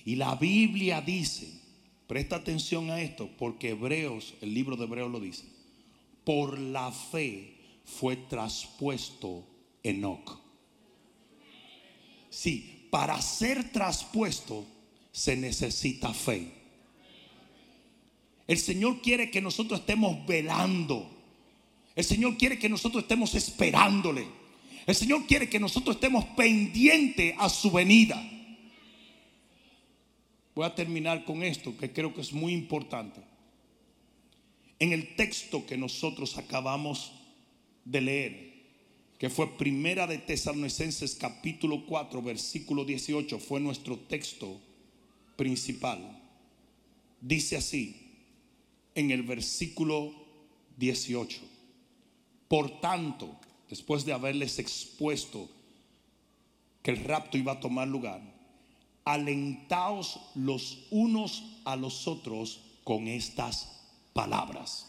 Y 0.06 0.16
la 0.16 0.36
Biblia 0.36 1.02
dice, 1.02 1.52
presta 2.08 2.38
atención 2.38 2.90
a 2.90 3.02
esto, 3.02 3.30
porque 3.38 3.70
Hebreos, 3.70 4.34
el 4.42 4.54
libro 4.54 4.76
de 4.76 4.86
Hebreos 4.86 5.12
lo 5.12 5.20
dice, 5.20 5.46
por 6.24 6.60
la 6.60 6.92
fe 6.92 7.56
fue 7.86 8.16
traspuesto 8.16 9.46
Enoch. 9.84 10.40
Sí, 12.30 12.88
para 12.90 13.22
ser 13.22 13.72
traspuesto 13.72 14.66
se 15.12 15.36
necesita 15.36 16.14
fe. 16.14 16.52
El 18.48 18.58
Señor 18.58 19.02
quiere 19.02 19.30
que 19.30 19.42
nosotros 19.42 19.82
estemos 19.82 20.26
velando. 20.26 21.10
El 21.96 22.04
Señor 22.04 22.38
quiere 22.38 22.58
que 22.58 22.70
nosotros 22.70 23.04
estemos 23.04 23.36
esperándole. 23.36 24.26
El 24.86 24.96
Señor 24.96 25.26
quiere 25.28 25.50
que 25.50 25.60
nosotros 25.60 25.96
estemos 25.96 26.26
pendientes 26.36 27.36
a 27.38 27.50
su 27.50 27.72
venida. 27.72 28.22
Voy 30.54 30.66
a 30.66 30.76
terminar 30.76 31.24
con 31.24 31.44
esto 31.44 31.76
que 31.78 31.92
creo 31.92 32.14
que 32.14 32.22
es 32.22 32.34
muy 32.34 32.54
importante. 32.54 33.22
En 34.80 34.92
el 34.92 35.16
texto 35.16 35.66
que 35.66 35.78
nosotros 35.78 36.38
acabamos 36.38 37.14
de 37.86 38.02
leer, 38.02 38.52
que 39.18 39.30
fue 39.30 39.56
Primera 39.58 40.08
de 40.08 40.18
Tesalonicenses 40.18 41.16
capítulo 41.16 41.86
4, 41.86 42.22
versículo 42.22 42.84
18, 42.84 43.40
fue 43.40 43.60
nuestro 43.60 43.98
texto 43.98 44.60
principal. 45.36 46.20
Dice 47.22 47.58
así 47.58 47.96
en 48.96 49.12
el 49.12 49.24
versículo 49.24 50.14
18. 50.78 51.40
Por 52.48 52.82
tanto, 52.82 53.40
después 53.70 54.04
de 54.04 54.14
haberles 54.14 54.60
expuesto 54.60 55.50
que 56.82 56.92
el 56.92 57.04
rapto 57.04 57.38
iba 57.38 57.54
a 57.54 57.60
tomar 57.60 57.88
lugar, 57.88 58.22
alentaos 59.06 60.20
los 60.36 60.88
unos 60.92 61.44
a 61.66 61.76
los 61.76 62.08
otros 62.08 62.62
con 62.84 63.08
estas 63.08 63.82
palabras. 64.14 64.88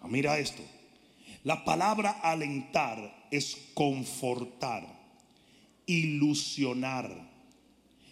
Ah, 0.00 0.08
mira 0.08 0.38
esto. 0.38 0.62
La 1.44 1.64
palabra 1.64 2.10
alentar 2.22 3.26
es 3.30 3.56
confortar, 3.74 4.86
ilusionar, 5.86 7.30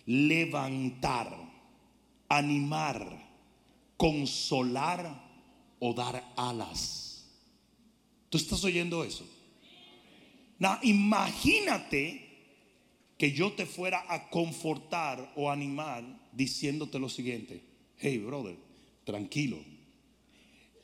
levantar, 0.06 1.36
animar, 2.28 3.28
consolar 3.96 5.22
o 5.78 5.94
dar 5.94 6.24
alas. 6.36 7.24
¿Tú 8.28 8.38
estás 8.38 8.64
oyendo 8.64 9.04
eso? 9.04 9.24
No, 10.58 10.78
imagínate 10.82 12.29
que 13.20 13.32
yo 13.32 13.52
te 13.52 13.66
fuera 13.66 14.02
a 14.08 14.30
confortar 14.30 15.30
o 15.36 15.50
animar 15.50 16.02
diciéndote 16.32 16.98
lo 16.98 17.10
siguiente. 17.10 17.62
Hey, 17.98 18.16
brother, 18.16 18.56
tranquilo. 19.04 19.58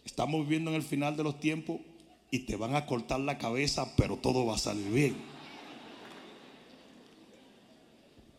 Estamos 0.05 0.42
viviendo 0.42 0.70
en 0.70 0.77
el 0.77 0.83
final 0.83 1.16
de 1.16 1.22
los 1.22 1.40
tiempos 1.40 1.81
y 2.31 2.40
te 2.40 2.57
van 2.57 2.77
a 2.77 2.85
cortar 2.85 3.20
la 3.20 3.38
cabeza, 3.38 3.96
pero 3.96 4.18
todo 4.18 4.44
va 4.44 4.57
a 4.57 4.59
salir 4.59 4.87
bien. 4.92 5.16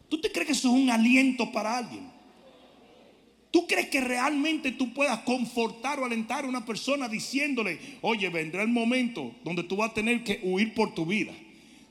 ¿Tú 0.09 0.21
te 0.21 0.31
crees 0.31 0.45
que 0.45 0.53
eso 0.53 0.67
es 0.67 0.75
un 0.75 0.91
aliento 0.91 1.51
para 1.51 1.79
alguien? 1.79 2.07
¿Tú 3.49 3.65
crees 3.65 3.89
que 3.89 4.01
realmente 4.01 4.73
tú 4.73 4.93
puedas 4.93 5.21
confortar 5.21 5.99
o 5.99 6.05
alentar 6.05 6.45
a 6.45 6.47
una 6.47 6.63
persona 6.63 7.09
diciéndole, 7.09 7.79
oye, 8.01 8.29
vendrá 8.29 8.61
el 8.61 8.69
momento 8.69 9.33
donde 9.43 9.63
tú 9.63 9.75
vas 9.75 9.89
a 9.89 9.95
tener 9.95 10.23
que 10.23 10.39
huir 10.43 10.75
por 10.75 10.93
tu 10.93 11.03
vida? 11.03 11.33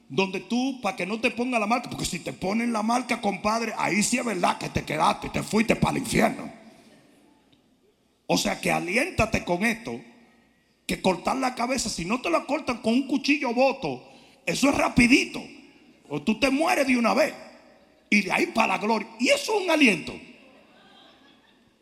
Donde 0.08 0.40
tú, 0.40 0.80
para 0.80 0.96
que 0.96 1.06
no 1.06 1.20
te 1.20 1.30
ponga 1.30 1.58
la 1.58 1.66
marca, 1.66 1.90
porque 1.90 2.04
si 2.04 2.20
te 2.20 2.32
ponen 2.32 2.72
la 2.72 2.82
marca, 2.82 3.20
compadre, 3.20 3.72
ahí 3.76 4.02
sí 4.02 4.18
es 4.18 4.24
verdad 4.24 4.58
que 4.58 4.68
te 4.68 4.84
quedaste, 4.84 5.28
te 5.30 5.42
fuiste 5.42 5.74
para 5.74 5.96
el 5.96 6.02
infierno. 6.02 6.52
O 8.26 8.38
sea 8.38 8.60
que 8.60 8.70
aliéntate 8.70 9.44
con 9.44 9.64
esto, 9.64 10.00
que 10.86 11.00
cortar 11.00 11.36
la 11.36 11.54
cabeza, 11.54 11.88
si 11.88 12.04
no 12.04 12.20
te 12.20 12.30
la 12.30 12.44
cortan 12.44 12.78
con 12.78 12.94
un 12.94 13.06
cuchillo 13.08 13.52
voto, 13.52 14.02
eso 14.44 14.68
es 14.68 14.74
rapidito. 14.76 15.42
O 16.08 16.22
tú 16.22 16.38
te 16.38 16.50
mueres 16.50 16.86
de 16.86 16.96
una 16.96 17.14
vez. 17.14 17.34
Y 18.08 18.22
de 18.22 18.32
ahí 18.32 18.46
para 18.46 18.68
la 18.68 18.78
gloria. 18.78 19.08
Y 19.18 19.28
eso 19.28 19.56
es 19.56 19.64
un 19.64 19.70
aliento. 19.70 20.14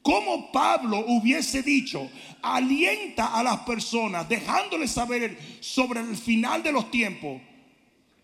Como 0.00 0.52
Pablo 0.52 1.04
hubiese 1.06 1.62
dicho, 1.62 2.10
alienta 2.42 3.34
a 3.34 3.42
las 3.42 3.60
personas, 3.60 4.28
dejándoles 4.28 4.90
saber 4.90 5.38
sobre 5.60 6.00
el 6.00 6.16
final 6.16 6.62
de 6.62 6.72
los 6.72 6.90
tiempos. 6.90 7.40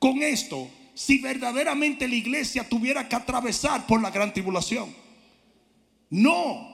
Con 0.00 0.22
esto, 0.22 0.68
si 0.94 1.18
verdaderamente 1.18 2.08
la 2.08 2.16
iglesia 2.16 2.68
tuviera 2.68 3.08
que 3.08 3.14
atravesar 3.14 3.86
por 3.86 4.02
la 4.02 4.10
gran 4.10 4.32
tribulación. 4.32 4.92
No, 6.10 6.68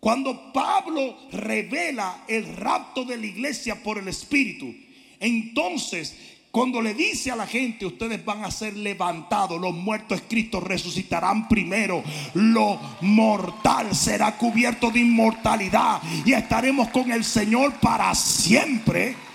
cuando 0.00 0.52
Pablo 0.52 1.18
revela 1.32 2.24
el 2.28 2.56
rapto 2.56 3.04
de 3.04 3.16
la 3.16 3.26
iglesia 3.26 3.82
por 3.82 3.98
el 3.98 4.08
Espíritu, 4.08 4.72
entonces 5.20 6.16
cuando 6.50 6.80
le 6.80 6.94
dice 6.94 7.30
a 7.30 7.36
la 7.36 7.46
gente, 7.46 7.84
ustedes 7.84 8.24
van 8.24 8.44
a 8.44 8.50
ser 8.50 8.76
levantados, 8.76 9.60
los 9.60 9.74
muertos 9.74 10.22
Cristo 10.28 10.60
resucitarán 10.60 11.46
primero, 11.46 12.02
lo 12.34 12.80
mortal 13.02 13.94
será 13.94 14.36
cubierto 14.38 14.90
de 14.90 15.00
inmortalidad 15.00 16.00
y 16.24 16.32
estaremos 16.32 16.88
con 16.88 17.12
el 17.12 17.24
Señor 17.24 17.74
para 17.80 18.14
siempre. 18.14 19.27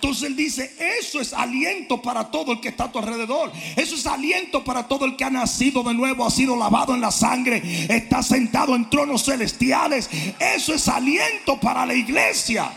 Entonces 0.00 0.30
él 0.30 0.34
dice, 0.34 0.74
eso 0.98 1.20
es 1.20 1.34
aliento 1.34 2.00
para 2.00 2.30
todo 2.30 2.52
el 2.52 2.60
que 2.60 2.68
está 2.68 2.84
a 2.84 2.92
tu 2.92 2.98
alrededor. 2.98 3.52
Eso 3.76 3.94
es 3.94 4.06
aliento 4.06 4.64
para 4.64 4.88
todo 4.88 5.04
el 5.04 5.14
que 5.14 5.24
ha 5.24 5.30
nacido 5.30 5.82
de 5.82 5.92
nuevo, 5.92 6.24
ha 6.24 6.30
sido 6.30 6.56
lavado 6.56 6.94
en 6.94 7.02
la 7.02 7.10
sangre, 7.10 7.60
está 7.94 8.22
sentado 8.22 8.74
en 8.74 8.88
tronos 8.88 9.26
celestiales. 9.26 10.08
Eso 10.40 10.72
es 10.72 10.88
aliento 10.88 11.60
para 11.60 11.84
la 11.84 11.94
iglesia. 11.94 12.72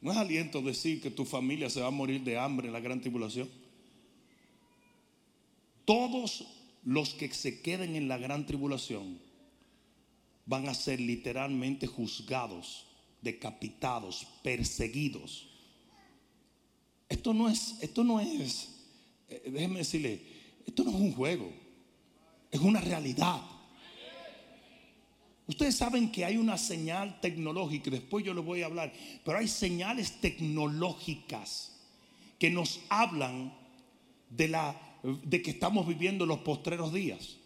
No 0.00 0.12
es 0.12 0.16
aliento 0.16 0.62
decir 0.62 1.02
que 1.02 1.10
tu 1.10 1.26
familia 1.26 1.68
se 1.68 1.82
va 1.82 1.88
a 1.88 1.90
morir 1.90 2.22
de 2.22 2.38
hambre 2.38 2.68
en 2.68 2.72
la 2.72 2.80
gran 2.80 3.02
tribulación. 3.02 3.50
Todos 5.84 6.46
los 6.82 7.12
que 7.12 7.30
se 7.34 7.60
queden 7.60 7.94
en 7.94 8.08
la 8.08 8.16
gran 8.16 8.46
tribulación 8.46 9.18
van 10.46 10.66
a 10.66 10.72
ser 10.72 10.98
literalmente 10.98 11.86
juzgados 11.86 12.86
decapitados, 13.22 14.26
perseguidos. 14.42 15.48
Esto 17.08 17.34
no 17.34 17.48
es, 17.48 17.76
esto 17.80 18.04
no 18.04 18.20
es, 18.20 18.68
eh, 19.28 19.50
déjeme 19.52 19.78
decirle, 19.78 20.22
esto 20.66 20.84
no 20.84 20.90
es 20.90 20.96
un 20.96 21.12
juego, 21.12 21.52
es 22.50 22.60
una 22.60 22.80
realidad. 22.80 23.40
Ustedes 25.46 25.76
saben 25.76 26.12
que 26.12 26.24
hay 26.24 26.36
una 26.36 26.56
señal 26.56 27.20
tecnológica, 27.20 27.90
después 27.90 28.24
yo 28.24 28.32
les 28.32 28.44
voy 28.44 28.62
a 28.62 28.66
hablar, 28.66 28.92
pero 29.24 29.38
hay 29.38 29.48
señales 29.48 30.20
tecnológicas 30.20 31.76
que 32.38 32.50
nos 32.50 32.80
hablan 32.88 33.52
de, 34.30 34.46
la, 34.46 34.80
de 35.02 35.42
que 35.42 35.50
estamos 35.50 35.88
viviendo 35.88 36.24
los 36.24 36.38
postreros 36.38 36.92
días. 36.92 37.36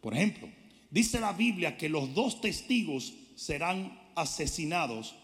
Por 0.00 0.14
ejemplo, 0.14 0.48
dice 0.90 1.20
la 1.20 1.34
Biblia 1.34 1.76
que 1.76 1.90
los 1.90 2.14
dos 2.14 2.40
testigos 2.40 3.12
serán 3.36 4.07
asesinados 4.18 5.14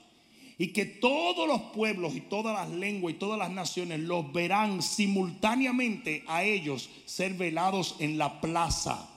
y 0.56 0.68
que 0.68 0.84
todos 0.84 1.48
los 1.48 1.60
pueblos 1.72 2.14
y 2.14 2.20
todas 2.20 2.54
las 2.54 2.76
lenguas 2.76 3.14
y 3.14 3.18
todas 3.18 3.38
las 3.38 3.50
naciones 3.50 4.00
los 4.00 4.32
verán 4.32 4.82
simultáneamente 4.82 6.22
a 6.26 6.44
ellos 6.44 6.90
ser 7.06 7.34
velados 7.34 7.96
en 7.98 8.18
la 8.18 8.40
plaza. 8.40 9.10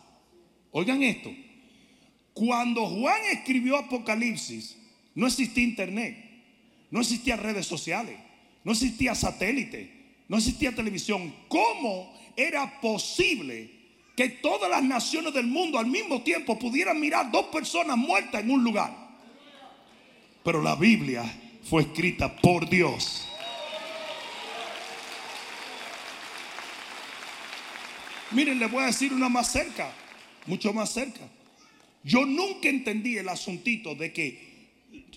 Oigan 0.71 1.03
esto, 1.03 1.31
cuando 2.33 2.85
Juan 2.87 3.21
escribió 3.31 3.77
Apocalipsis, 3.77 4.77
no 5.15 5.27
existía 5.27 5.63
internet, 5.63 6.17
no 6.91 7.01
existía 7.01 7.35
redes 7.35 7.65
sociales, 7.65 8.17
no 8.63 8.71
existía 8.71 9.15
satélite, 9.15 9.97
no 10.27 10.37
existía 10.37 10.75
televisión. 10.75 11.33
¿Cómo 11.47 12.13
era 12.35 12.79
posible 12.81 13.71
que 14.15 14.29
todas 14.29 14.69
las 14.69 14.83
naciones 14.83 15.33
del 15.33 15.47
mundo 15.47 15.77
al 15.77 15.87
mismo 15.87 16.21
tiempo 16.21 16.57
pudieran 16.57 16.99
mirar 16.99 17.31
dos 17.31 17.45
personas 17.47 17.97
muertas 17.97 18.41
en 18.41 18.51
un 18.51 18.63
lugar? 18.63 19.06
Pero 20.47 20.61
la 20.61 20.77
Biblia 20.77 21.25
fue 21.61 21.81
escrita 21.81 22.33
por 22.33 22.69
Dios. 22.69 23.27
Miren, 28.31 28.57
les 28.57 28.71
voy 28.71 28.83
a 28.83 28.85
decir 28.85 29.11
una 29.11 29.27
más 29.27 29.51
cerca, 29.51 29.91
mucho 30.45 30.71
más 30.71 30.93
cerca. 30.93 31.19
Yo 32.01 32.25
nunca 32.25 32.69
entendí 32.69 33.17
el 33.17 33.27
asuntito 33.27 33.93
de 33.93 34.13
que 34.13 34.69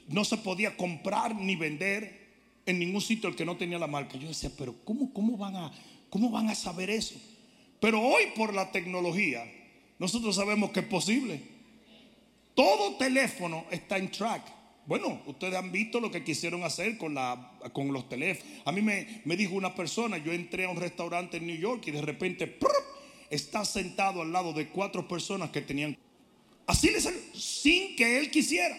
no 0.09 0.25
se 0.25 0.37
podía 0.37 0.77
comprar 0.77 1.37
ni 1.37 1.55
vender 1.55 2.33
en 2.67 2.81
ningún 2.81 3.01
sitio 3.01 3.29
el 3.29 3.37
que 3.37 3.45
no 3.45 3.57
tenía 3.57 3.79
la 3.79 3.87
marca. 3.87 4.19
Yo 4.19 4.27
decía, 4.27 4.51
pero 4.59 4.75
¿cómo, 4.85 5.13
cómo, 5.13 5.37
van, 5.37 5.55
a, 5.55 5.73
cómo 6.09 6.33
van 6.33 6.49
a 6.49 6.57
saber 6.57 6.91
eso? 6.91 7.15
Pero 7.79 8.01
hoy 8.01 8.25
por 8.35 8.53
la 8.53 8.73
tecnología, 8.73 9.45
nosotros 9.97 10.35
sabemos 10.35 10.73
que 10.73 10.81
es 10.81 10.87
posible. 10.87 11.41
Todo 12.57 12.97
teléfono 12.97 13.65
está 13.71 13.97
en 13.97 14.11
track. 14.11 14.59
Bueno, 14.91 15.23
ustedes 15.27 15.55
han 15.55 15.71
visto 15.71 16.01
lo 16.01 16.11
que 16.11 16.25
quisieron 16.25 16.65
hacer 16.65 16.99
con, 16.99 17.15
la, 17.15 17.53
con 17.73 17.93
los 17.93 18.09
teléfonos. 18.09 18.53
A 18.65 18.73
mí 18.73 18.83
me, 18.83 19.37
dijo 19.37 19.55
una 19.55 19.73
persona, 19.73 20.19
yo 20.19 20.33
entré 20.33 20.65
a 20.65 20.69
un 20.69 20.79
restaurante 20.79 21.37
en 21.37 21.47
New 21.47 21.57
York 21.57 21.85
y 21.87 21.93
de 21.93 22.03
repente 22.03 22.59
está 23.31 23.65
sentado 23.65 24.21
al 24.21 24.33
lado 24.33 24.53
de 24.53 24.67
cuatro 24.67 25.07
personas 25.07 25.51
que 25.51 25.61
tenían... 25.61 25.97
Así 26.67 26.91
le 26.91 27.01
salió, 27.01 27.21
sin 27.35 27.95
que 27.95 28.19
él 28.19 28.33
quisiera. 28.33 28.77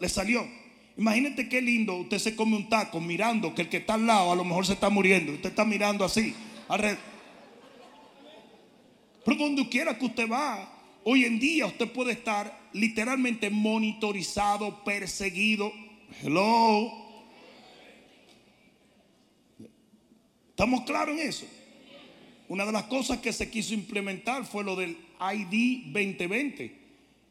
le 0.00 0.08
salió. 0.08 0.48
Imagínate 0.96 1.46
qué 1.46 1.60
lindo, 1.60 1.96
usted 1.96 2.18
se 2.18 2.34
come 2.34 2.56
un 2.56 2.70
taco 2.70 2.98
mirando 2.98 3.54
que 3.54 3.60
el 3.60 3.68
que 3.68 3.76
está 3.76 3.92
al 3.94 4.06
lado 4.06 4.32
a 4.32 4.34
lo 4.34 4.44
mejor 4.46 4.64
se 4.64 4.72
está 4.72 4.88
muriendo. 4.88 5.32
Usted 5.32 5.50
está 5.50 5.66
mirando 5.66 6.06
así. 6.06 6.34
Pero 9.26 9.36
donde 9.36 9.68
quiera 9.68 9.98
que 9.98 10.06
usted 10.06 10.26
va, 10.26 10.75
hoy 11.08 11.24
en 11.24 11.38
día 11.38 11.66
usted 11.66 11.90
puede 11.92 12.12
estar 12.12 12.68
literalmente 12.72 13.48
monitorizado, 13.48 14.82
perseguido. 14.82 15.72
Hello. 16.20 16.92
¿Estamos 20.50 20.80
claros 20.82 21.16
en 21.18 21.28
eso? 21.28 21.46
Una 22.48 22.66
de 22.66 22.72
las 22.72 22.84
cosas 22.84 23.18
que 23.18 23.32
se 23.32 23.48
quiso 23.48 23.72
implementar 23.72 24.44
fue 24.44 24.64
lo 24.64 24.74
del 24.74 24.96
ID 25.20 25.92
2020 25.92 26.86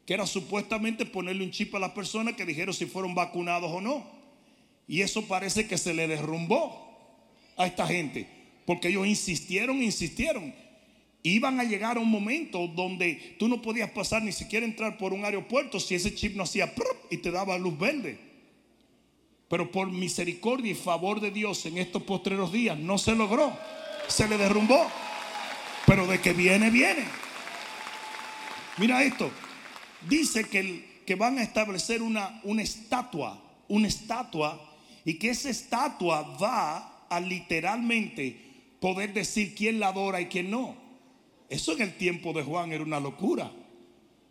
que 0.06 0.14
era 0.14 0.24
supuestamente 0.24 1.04
ponerle 1.04 1.44
un 1.44 1.50
chip 1.50 1.74
a 1.74 1.80
las 1.80 1.90
personas 1.90 2.34
que 2.34 2.46
dijeron 2.46 2.72
si 2.72 2.86
fueron 2.86 3.14
vacunados 3.14 3.70
o 3.72 3.80
no. 3.80 4.06
Y 4.86 5.00
eso 5.00 5.26
parece 5.26 5.66
que 5.66 5.76
se 5.76 5.92
le 5.92 6.06
derrumbó 6.06 6.86
a 7.56 7.66
esta 7.66 7.88
gente, 7.88 8.28
porque 8.64 8.88
ellos 8.88 9.04
insistieron, 9.04 9.82
insistieron. 9.82 10.54
Iban 11.28 11.58
a 11.60 11.64
llegar 11.64 11.96
a 11.96 12.00
un 12.00 12.10
momento 12.10 12.68
donde 12.68 13.36
tú 13.38 13.48
no 13.48 13.62
podías 13.62 13.90
pasar 13.90 14.22
ni 14.22 14.32
siquiera 14.32 14.66
entrar 14.66 14.96
por 14.98 15.12
un 15.12 15.24
aeropuerto 15.24 15.80
si 15.80 15.94
ese 15.94 16.14
chip 16.14 16.36
no 16.36 16.44
hacía 16.44 16.72
y 17.10 17.16
te 17.18 17.30
daba 17.30 17.58
luz 17.58 17.78
verde. 17.78 18.18
Pero 19.48 19.70
por 19.70 19.90
misericordia 19.90 20.72
y 20.72 20.74
favor 20.74 21.20
de 21.20 21.30
Dios 21.30 21.64
en 21.66 21.78
estos 21.78 22.02
postreros 22.02 22.52
días 22.52 22.78
no 22.78 22.98
se 22.98 23.14
logró. 23.14 23.56
Se 24.08 24.28
le 24.28 24.36
derrumbó. 24.36 24.86
Pero 25.86 26.06
de 26.06 26.20
que 26.20 26.32
viene, 26.32 26.70
viene. 26.70 27.04
Mira 28.78 29.02
esto 29.04 29.30
dice 30.08 30.44
que, 30.44 31.02
que 31.06 31.14
van 31.14 31.38
a 31.38 31.42
establecer 31.42 32.02
una, 32.02 32.40
una 32.44 32.62
estatua, 32.62 33.42
una 33.68 33.88
estatua, 33.88 34.74
y 35.04 35.14
que 35.14 35.30
esa 35.30 35.50
estatua 35.50 36.22
va 36.40 37.06
a 37.08 37.20
literalmente 37.20 38.76
poder 38.80 39.12
decir 39.12 39.54
quién 39.54 39.80
la 39.80 39.88
adora 39.88 40.20
y 40.20 40.26
quién 40.26 40.50
no. 40.50 40.85
Eso 41.48 41.72
en 41.72 41.82
el 41.82 41.96
tiempo 41.96 42.32
de 42.32 42.42
Juan 42.42 42.72
era 42.72 42.82
una 42.82 43.00
locura. 43.00 43.52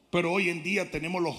Pero 0.10 0.32
hoy 0.32 0.50
en 0.50 0.64
día 0.64 0.90
tenemos 0.90 1.22
los, 1.22 1.36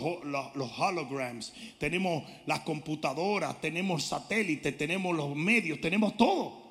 holograms, 0.78 1.52
tenemos 1.78 2.24
las 2.44 2.60
computadoras, 2.60 3.58
tenemos 3.60 4.04
satélites, 4.04 4.76
tenemos 4.76 5.16
los 5.16 5.34
medios, 5.34 5.80
tenemos 5.80 6.16
todo. 6.16 6.62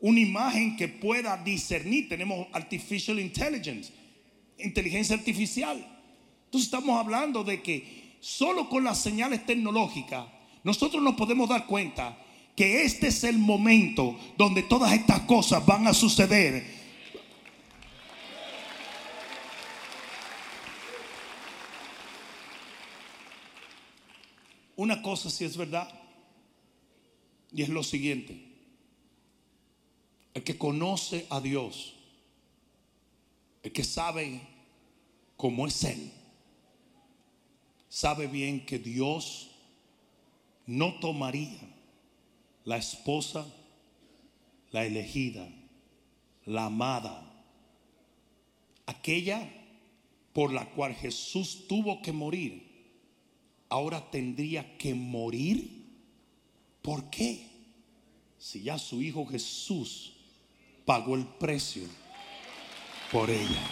Una 0.00 0.20
imagen 0.20 0.76
que 0.76 0.88
pueda 0.88 1.36
discernir, 1.36 2.08
tenemos 2.08 2.46
artificial 2.52 3.18
intelligence, 3.18 3.92
inteligencia 4.58 5.16
artificial. 5.16 5.76
Entonces 6.46 6.72
estamos 6.72 6.98
hablando 6.98 7.44
de 7.44 7.60
que 7.62 8.16
solo 8.20 8.68
con 8.68 8.84
las 8.84 8.98
señales 8.98 9.44
tecnológicas 9.44 10.26
nosotros 10.64 11.02
nos 11.02 11.14
podemos 11.14 11.48
dar 11.48 11.66
cuenta 11.66 12.16
que 12.56 12.82
este 12.82 13.08
es 13.08 13.22
el 13.24 13.38
momento 13.38 14.18
donde 14.36 14.62
todas 14.62 14.92
estas 14.92 15.20
cosas 15.20 15.64
van 15.64 15.86
a 15.86 15.94
suceder. 15.94 16.77
Una 24.78 25.02
cosa 25.02 25.28
sí 25.28 25.44
es 25.44 25.56
verdad, 25.56 25.90
y 27.50 27.62
es 27.62 27.68
lo 27.68 27.82
siguiente. 27.82 28.40
El 30.34 30.44
que 30.44 30.56
conoce 30.56 31.26
a 31.30 31.40
Dios, 31.40 31.94
el 33.64 33.72
que 33.72 33.82
sabe 33.82 34.40
cómo 35.36 35.66
es 35.66 35.82
Él, 35.82 36.12
sabe 37.88 38.28
bien 38.28 38.64
que 38.64 38.78
Dios 38.78 39.50
no 40.64 41.00
tomaría 41.00 41.58
la 42.64 42.76
esposa, 42.76 43.52
la 44.70 44.86
elegida, 44.86 45.48
la 46.46 46.66
amada, 46.66 47.28
aquella 48.86 49.52
por 50.32 50.52
la 50.52 50.70
cual 50.70 50.94
Jesús 50.94 51.66
tuvo 51.66 52.00
que 52.00 52.12
morir, 52.12 52.67
ahora 53.68 54.10
tendría 54.10 54.76
que 54.78 54.94
morir. 54.94 55.86
¿Por 56.82 57.10
qué? 57.10 57.46
Si 58.38 58.62
ya 58.62 58.78
su 58.78 59.02
Hijo 59.02 59.26
Jesús 59.26 60.14
pagó 60.84 61.14
el 61.14 61.26
precio 61.26 61.82
por 63.12 63.30
ella. 63.30 63.62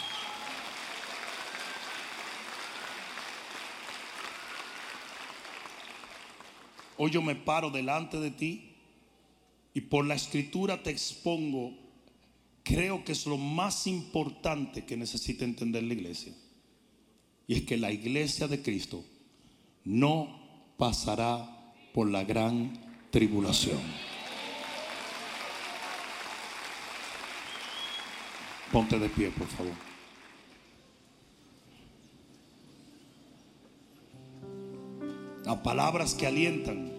Hoy 6.98 7.10
yo 7.10 7.20
me 7.22 7.36
paro 7.36 7.70
delante 7.70 8.18
de 8.18 8.30
ti 8.30 8.72
y 9.74 9.82
por 9.82 10.06
la 10.06 10.14
escritura 10.14 10.82
te 10.82 10.90
expongo, 10.90 11.74
creo 12.62 13.04
que 13.04 13.12
es 13.12 13.26
lo 13.26 13.36
más 13.36 13.86
importante 13.86 14.86
que 14.86 14.96
necesita 14.96 15.44
entender 15.44 15.82
la 15.82 15.92
iglesia. 15.92 16.32
Y 17.46 17.54
es 17.54 17.62
que 17.62 17.76
la 17.76 17.92
iglesia 17.92 18.48
de 18.48 18.62
Cristo 18.62 19.04
no 19.86 20.28
pasará 20.76 21.48
por 21.94 22.10
la 22.10 22.22
gran 22.24 22.72
tribulación. 23.10 23.80
Ponte 28.70 28.98
de 28.98 29.08
pie, 29.08 29.30
por 29.30 29.46
favor. 29.46 29.86
a 35.46 35.62
palabras 35.62 36.14
que 36.14 36.26
alientan. 36.26 36.90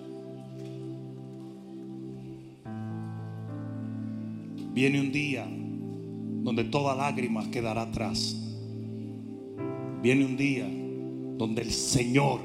Viene 4.73 5.01
un 5.01 5.11
día 5.11 5.45
donde 5.45 6.63
toda 6.63 6.95
lágrima 6.95 7.49
quedará 7.51 7.83
atrás. 7.83 8.35
Viene 10.01 10.25
un 10.25 10.37
día 10.37 10.65
donde 11.37 11.63
el 11.63 11.71
Señor 11.71 12.39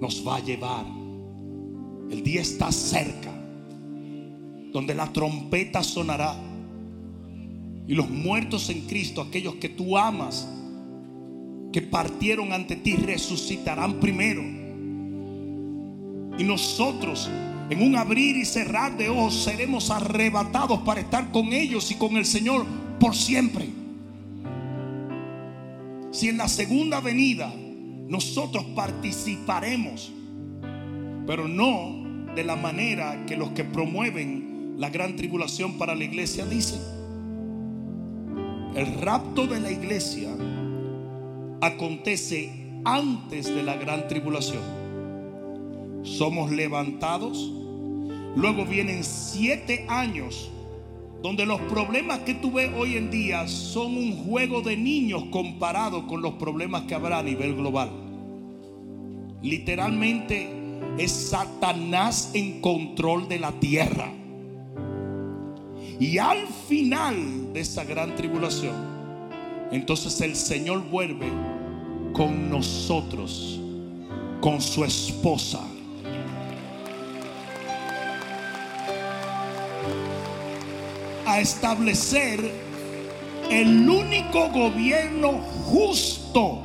nos 0.00 0.26
va 0.26 0.36
a 0.36 0.40
llevar. 0.40 0.86
El 2.10 2.22
día 2.22 2.40
está 2.40 2.72
cerca, 2.72 3.32
donde 4.72 4.94
la 4.94 5.12
trompeta 5.12 5.82
sonará 5.82 6.36
y 7.86 7.94
los 7.94 8.08
muertos 8.08 8.70
en 8.70 8.82
Cristo, 8.82 9.20
aquellos 9.20 9.56
que 9.56 9.68
tú 9.68 9.98
amas, 9.98 10.48
que 11.72 11.82
partieron 11.82 12.52
ante 12.52 12.76
ti 12.76 12.94
resucitarán 12.94 13.94
primero. 13.94 14.42
Y 16.38 16.44
nosotros, 16.44 17.28
en 17.68 17.82
un 17.82 17.96
abrir 17.96 18.36
y 18.36 18.44
cerrar 18.44 18.96
de 18.96 19.08
ojos, 19.08 19.42
seremos 19.42 19.90
arrebatados 19.90 20.80
para 20.82 21.00
estar 21.00 21.32
con 21.32 21.52
ellos 21.52 21.90
y 21.90 21.96
con 21.96 22.16
el 22.16 22.24
Señor 22.24 22.64
por 22.98 23.14
siempre. 23.14 23.68
Si 26.12 26.28
en 26.28 26.38
la 26.38 26.46
segunda 26.46 27.00
venida 27.00 27.52
nosotros 28.10 28.64
participaremos, 28.74 30.12
pero 31.28 31.46
no 31.46 32.32
de 32.34 32.42
la 32.42 32.56
manera 32.56 33.24
que 33.24 33.36
los 33.36 33.50
que 33.50 33.62
promueven 33.62 34.74
la 34.78 34.90
gran 34.90 35.14
tribulación 35.14 35.78
para 35.78 35.94
la 35.94 36.02
iglesia 36.02 36.44
dicen. 36.44 36.80
El 38.74 39.00
rapto 39.00 39.46
de 39.46 39.60
la 39.60 39.70
iglesia 39.70 40.28
acontece 41.60 42.80
antes 42.84 43.46
de 43.46 43.62
la 43.62 43.76
gran 43.76 44.08
tribulación. 44.08 44.62
Somos 46.02 46.50
levantados. 46.50 47.52
Luego 48.34 48.64
vienen 48.64 49.04
siete 49.04 49.86
años 49.88 50.50
donde 51.22 51.44
los 51.44 51.60
problemas 51.62 52.20
que 52.20 52.34
tú 52.34 52.52
ves 52.52 52.70
hoy 52.76 52.96
en 52.96 53.10
día 53.10 53.46
son 53.46 53.96
un 53.96 54.24
juego 54.24 54.62
de 54.62 54.76
niños 54.76 55.24
comparado 55.30 56.06
con 56.06 56.22
los 56.22 56.34
problemas 56.34 56.82
que 56.82 56.94
habrá 56.94 57.18
a 57.18 57.22
nivel 57.22 57.54
global. 57.54 57.99
Literalmente 59.42 60.50
es 60.98 61.12
Satanás 61.12 62.30
en 62.34 62.60
control 62.60 63.28
de 63.28 63.38
la 63.38 63.52
tierra. 63.52 64.12
Y 65.98 66.18
al 66.18 66.46
final 66.68 67.52
de 67.52 67.60
esa 67.60 67.84
gran 67.84 68.16
tribulación, 68.16 68.74
entonces 69.70 70.20
el 70.20 70.36
Señor 70.36 70.82
vuelve 70.90 71.28
con 72.12 72.50
nosotros, 72.50 73.60
con 74.40 74.60
su 74.60 74.84
esposa. 74.84 75.60
A 81.26 81.40
establecer 81.40 82.50
el 83.50 83.88
único 83.88 84.48
gobierno 84.50 85.32
justo 85.66 86.62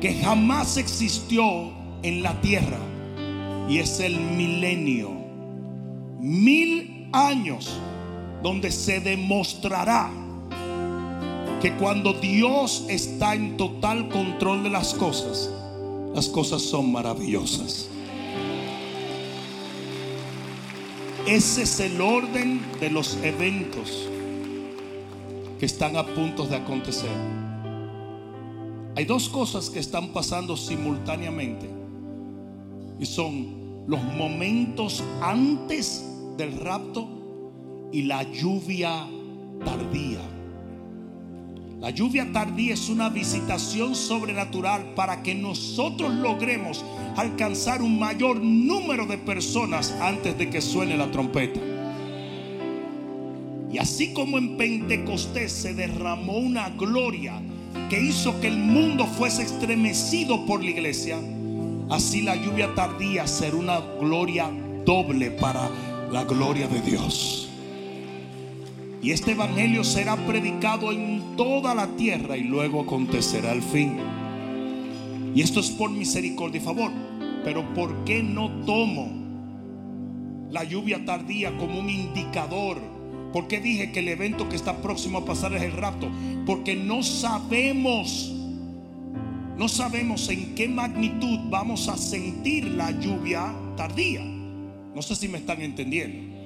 que 0.00 0.14
jamás 0.14 0.76
existió 0.76 1.75
en 2.06 2.22
la 2.22 2.40
tierra. 2.40 2.78
Y 3.68 3.78
es 3.78 3.98
el 4.00 4.18
milenio. 4.18 5.10
Mil 6.20 7.08
años 7.12 7.70
donde 8.42 8.70
se 8.70 9.00
demostrará 9.00 10.10
que 11.60 11.72
cuando 11.74 12.12
Dios 12.12 12.84
está 12.88 13.34
en 13.34 13.56
total 13.56 14.08
control 14.08 14.62
de 14.62 14.70
las 14.70 14.94
cosas, 14.94 15.50
las 16.14 16.28
cosas 16.28 16.62
son 16.62 16.92
maravillosas. 16.92 17.88
Ese 21.26 21.62
es 21.62 21.80
el 21.80 22.00
orden 22.00 22.64
de 22.78 22.88
los 22.88 23.16
eventos 23.24 24.08
que 25.58 25.66
están 25.66 25.96
a 25.96 26.06
punto 26.06 26.46
de 26.46 26.54
acontecer. 26.54 27.10
Hay 28.94 29.04
dos 29.04 29.28
cosas 29.28 29.68
que 29.68 29.80
están 29.80 30.12
pasando 30.12 30.56
simultáneamente 30.56 31.75
y 32.98 33.06
son 33.06 33.84
los 33.86 34.02
momentos 34.02 35.02
antes 35.20 36.04
del 36.36 36.58
rapto 36.60 37.08
y 37.92 38.02
la 38.02 38.22
lluvia 38.24 39.06
tardía. 39.64 40.20
La 41.80 41.90
lluvia 41.90 42.26
tardía 42.32 42.74
es 42.74 42.88
una 42.88 43.10
visitación 43.10 43.94
sobrenatural 43.94 44.94
para 44.94 45.22
que 45.22 45.34
nosotros 45.34 46.12
logremos 46.14 46.84
alcanzar 47.16 47.82
un 47.82 47.98
mayor 47.98 48.40
número 48.40 49.06
de 49.06 49.18
personas 49.18 49.92
antes 50.00 50.36
de 50.38 50.48
que 50.48 50.60
suene 50.60 50.96
la 50.96 51.10
trompeta. 51.10 51.60
Y 53.70 53.78
así 53.78 54.14
como 54.14 54.38
en 54.38 54.56
Pentecostés 54.56 55.52
se 55.52 55.74
derramó 55.74 56.38
una 56.38 56.70
gloria 56.70 57.40
que 57.90 58.00
hizo 58.00 58.40
que 58.40 58.48
el 58.48 58.56
mundo 58.56 59.06
fuese 59.06 59.42
estremecido 59.42 60.46
por 60.46 60.64
la 60.64 60.70
iglesia, 60.70 61.18
así 61.90 62.22
la 62.22 62.36
lluvia 62.36 62.74
tardía 62.74 63.26
será 63.26 63.56
una 63.56 63.80
gloria 64.00 64.50
doble 64.84 65.30
para 65.30 65.70
la 66.10 66.24
gloria 66.24 66.68
de 66.68 66.80
Dios. 66.80 67.48
Y 69.02 69.12
este 69.12 69.32
evangelio 69.32 69.84
será 69.84 70.16
predicado 70.26 70.90
en 70.90 71.36
toda 71.36 71.74
la 71.74 71.86
tierra 71.96 72.36
y 72.36 72.44
luego 72.44 72.80
acontecerá 72.80 73.52
el 73.52 73.62
fin. 73.62 73.98
Y 75.34 75.42
esto 75.42 75.60
es 75.60 75.70
por 75.70 75.90
misericordia 75.90 76.60
y 76.60 76.64
favor. 76.64 76.90
Pero 77.44 77.72
¿por 77.74 78.04
qué 78.04 78.22
no 78.22 78.50
tomo 78.64 79.08
la 80.50 80.64
lluvia 80.64 81.04
tardía 81.04 81.56
como 81.58 81.78
un 81.78 81.90
indicador? 81.90 82.78
¿Por 83.32 83.46
qué 83.46 83.60
dije 83.60 83.92
que 83.92 84.00
el 84.00 84.08
evento 84.08 84.48
que 84.48 84.56
está 84.56 84.78
próximo 84.78 85.18
a 85.18 85.24
pasar 85.24 85.54
es 85.54 85.62
el 85.62 85.72
rapto? 85.72 86.08
Porque 86.46 86.74
no 86.74 87.02
sabemos, 87.02 88.32
no 89.56 89.68
sabemos 89.68 90.28
en 90.28 90.54
qué 90.54 90.68
magnitud 90.68 91.38
vamos 91.48 91.88
a 91.88 91.96
sentir 91.96 92.64
la 92.72 92.90
lluvia 92.90 93.54
tardía. 93.76 94.20
No 94.22 95.00
sé 95.00 95.16
si 95.16 95.28
me 95.28 95.38
están 95.38 95.62
entendiendo. 95.62 96.36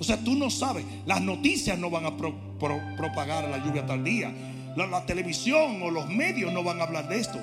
O 0.00 0.04
sea, 0.04 0.16
tú 0.16 0.34
no 0.34 0.50
sabes. 0.50 0.84
Las 1.06 1.20
noticias 1.20 1.78
no 1.78 1.90
van 1.90 2.06
a 2.06 2.16
propagar 2.16 3.48
la 3.48 3.64
lluvia 3.64 3.86
tardía. 3.86 4.32
La, 4.76 5.04
televisión 5.04 5.82
o 5.82 5.90
los 5.90 6.08
medios 6.08 6.52
no 6.52 6.64
van 6.64 6.80
a 6.80 6.84
hablar 6.84 7.08
de 7.08 7.20
esto. 7.20 7.38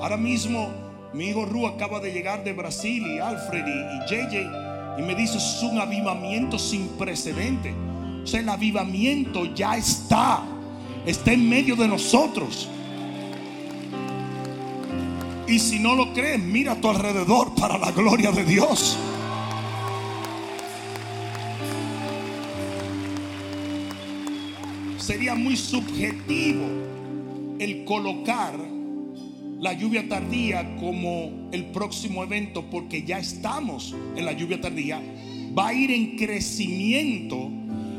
Ahora 0.00 0.16
mismo 0.16 0.68
mi 1.14 1.28
hijo 1.28 1.44
Ru 1.44 1.66
acaba 1.66 1.98
de 1.98 2.12
llegar 2.12 2.44
de 2.44 2.52
Brasil 2.52 3.04
y 3.06 3.18
Alfred 3.18 3.64
y, 3.66 4.12
JJ 4.12 4.98
y 4.98 5.02
me 5.02 5.14
dice 5.14 5.38
es 5.38 5.62
un 5.62 5.80
avivamiento 5.80 6.58
sin 6.58 6.88
precedente. 6.90 7.72
O 8.22 8.26
sea, 8.26 8.40
el 8.40 8.48
avivamiento 8.48 9.52
ya 9.54 9.76
está. 9.76 10.42
Está 11.06 11.32
en 11.32 11.48
medio 11.48 11.74
de 11.74 11.88
nosotros. 11.88 12.68
Y 15.48 15.58
si 15.58 15.78
no 15.78 15.94
lo 15.94 16.12
crees, 16.12 16.42
mira 16.42 16.72
a 16.72 16.80
tu 16.80 16.88
alrededor 16.88 17.54
para 17.54 17.78
la 17.78 17.90
gloria 17.90 18.30
de 18.30 18.44
Dios. 18.44 18.98
Sería 24.98 25.34
muy 25.34 25.56
subjetivo 25.56 26.66
el 27.58 27.84
colocar 27.86 28.58
la 29.58 29.72
lluvia 29.72 30.06
tardía 30.06 30.76
como 30.76 31.48
el 31.50 31.66
próximo 31.66 32.22
evento, 32.22 32.68
porque 32.70 33.02
ya 33.02 33.18
estamos 33.18 33.96
en 34.16 34.24
la 34.24 34.32
lluvia 34.32 34.60
tardía, 34.60 35.02
va 35.58 35.68
a 35.68 35.74
ir 35.74 35.90
en 35.90 36.16
crecimiento 36.16 37.50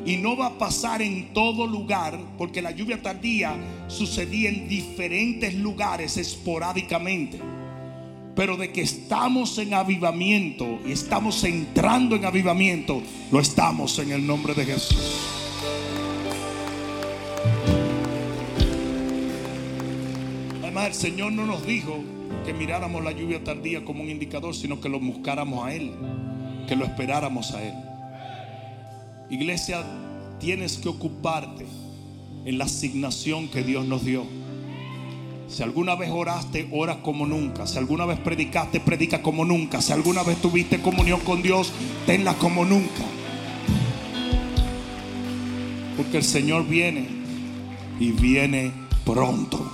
y 0.10 0.18
no 0.18 0.36
va 0.36 0.48
a 0.48 0.58
pasar 0.58 1.04
en 1.04 1.36
todo 1.36 1.68
lugar, 1.68 2.20
porque 2.36 2.64
la 2.64 2.72
lluvia 2.72 3.00
tardía 3.00 3.56
sucedía 3.88 4.50
en 4.50 4.68
diferentes 4.68 5.54
lugares 5.54 6.18
esporádicamente. 6.18 7.40
Pero 8.36 8.58
de 8.58 8.72
que 8.72 8.82
estamos 8.82 9.60
en 9.60 9.76
avivamiento 9.76 10.80
y 10.84 10.94
estamos 10.94 11.44
entrando 11.44 12.16
en 12.16 12.26
avivamiento, 12.26 13.04
lo 13.32 13.40
estamos 13.40 14.00
en 14.00 14.12
el 14.12 14.26
nombre 14.26 14.56
de 14.56 14.66
Jesús. 14.66 14.98
el 20.88 20.96
Señor 20.96 21.34
no 21.34 21.46
nos 21.46 21.68
dijo 21.68 22.00
que 22.48 22.54
miráramos 22.54 23.04
la 23.04 23.12
lluvia 23.12 23.44
tardía 23.44 23.86
como 23.86 24.02
un 24.02 24.10
indicador, 24.10 24.56
sino 24.56 24.82
que 24.82 24.90
lo 24.90 25.00
buscáramos 25.00 25.64
a 25.64 25.76
Él, 25.76 25.92
que 26.68 26.76
lo 26.76 26.86
esperáramos 26.86 27.54
a 27.54 27.62
Él. 27.62 27.89
Iglesia, 29.30 29.84
tienes 30.40 30.78
que 30.78 30.90
ocuparte 30.90 31.66
en 32.46 32.58
la 32.58 32.66
asignación 32.66 33.48
que 33.48 33.62
Dios 33.62 33.86
nos 33.86 34.04
dio. 34.04 34.24
Si 35.48 35.62
alguna 35.62 35.96
vez 35.96 36.10
oraste, 36.12 36.68
ora 36.72 37.02
como 37.04 37.28
nunca. 37.28 37.68
Si 37.68 37.78
alguna 37.78 38.06
vez 38.06 38.20
predicaste, 38.20 38.80
predica 38.80 39.22
como 39.22 39.46
nunca. 39.46 39.82
Si 39.82 39.92
alguna 39.92 40.24
vez 40.24 40.42
tuviste 40.42 40.82
comunión 40.82 41.20
con 41.20 41.44
Dios, 41.44 41.72
tenla 42.08 42.34
como 42.36 42.66
nunca. 42.66 43.04
Porque 45.96 46.18
el 46.18 46.24
Señor 46.24 46.68
viene 46.68 47.08
y 48.00 48.12
viene 48.12 48.72
pronto. 49.06 49.72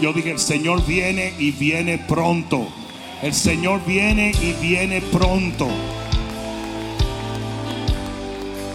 Yo 0.00 0.12
dije, 0.12 0.30
el 0.30 0.38
Señor 0.38 0.86
viene 0.86 1.34
y 1.40 1.50
viene 1.50 1.98
pronto. 1.98 2.68
El 3.20 3.34
Señor 3.34 3.84
viene 3.84 4.32
y 4.42 4.52
viene 4.60 5.00
pronto. 5.00 5.68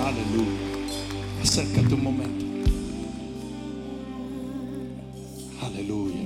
Aleluya. 0.08 0.56
Acércate 1.44 1.94
un 1.94 2.04
momento. 2.04 2.46
Aleluya. 5.62 6.26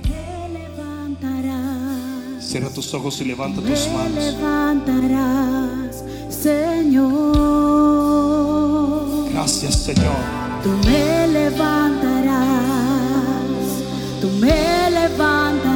Cierra 2.40 2.70
tus 2.70 2.94
ojos 2.94 3.20
y 3.20 3.24
levanta 3.24 3.60
tus 3.60 3.88
manos. 3.88 4.14
levantarás, 4.14 6.04
Señor. 6.30 7.32
Gracias, 9.32 9.74
Señor. 9.74 10.14
Tú 10.62 10.70
me 10.86 11.26
levantarás. 11.26 12.52
Tú 14.20 14.28
me 14.38 14.90
levantarás. 14.90 15.71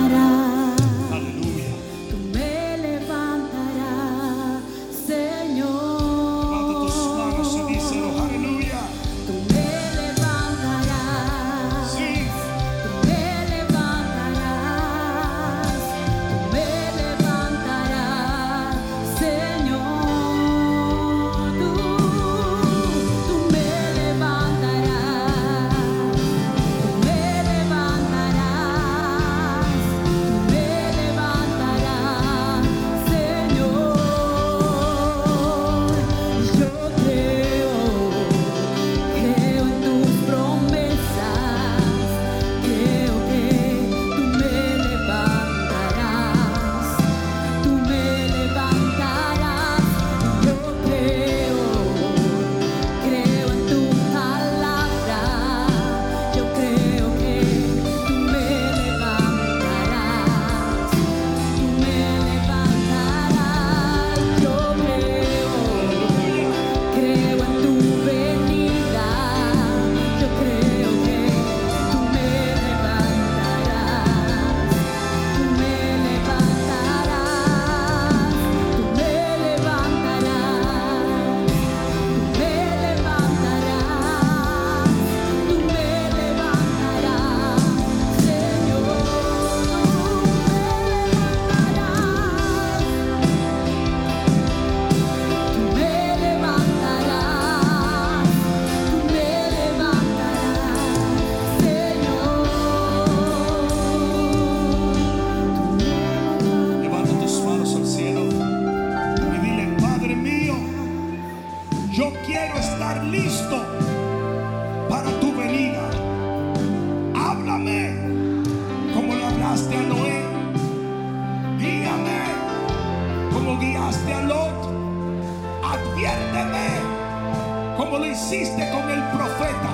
Como 127.96 128.04
lo 128.04 128.12
hiciste 128.12 128.68
con 128.70 128.90
el 128.90 129.02
profeta. 129.04 129.70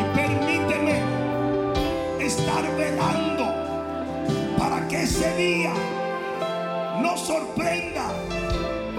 Y 0.00 0.16
permíteme 0.16 1.00
estar 2.20 2.64
velando 2.76 3.46
para 4.58 4.88
que 4.88 5.02
ese 5.02 5.36
día 5.36 5.72
no 7.00 7.16
sorprenda 7.16 8.08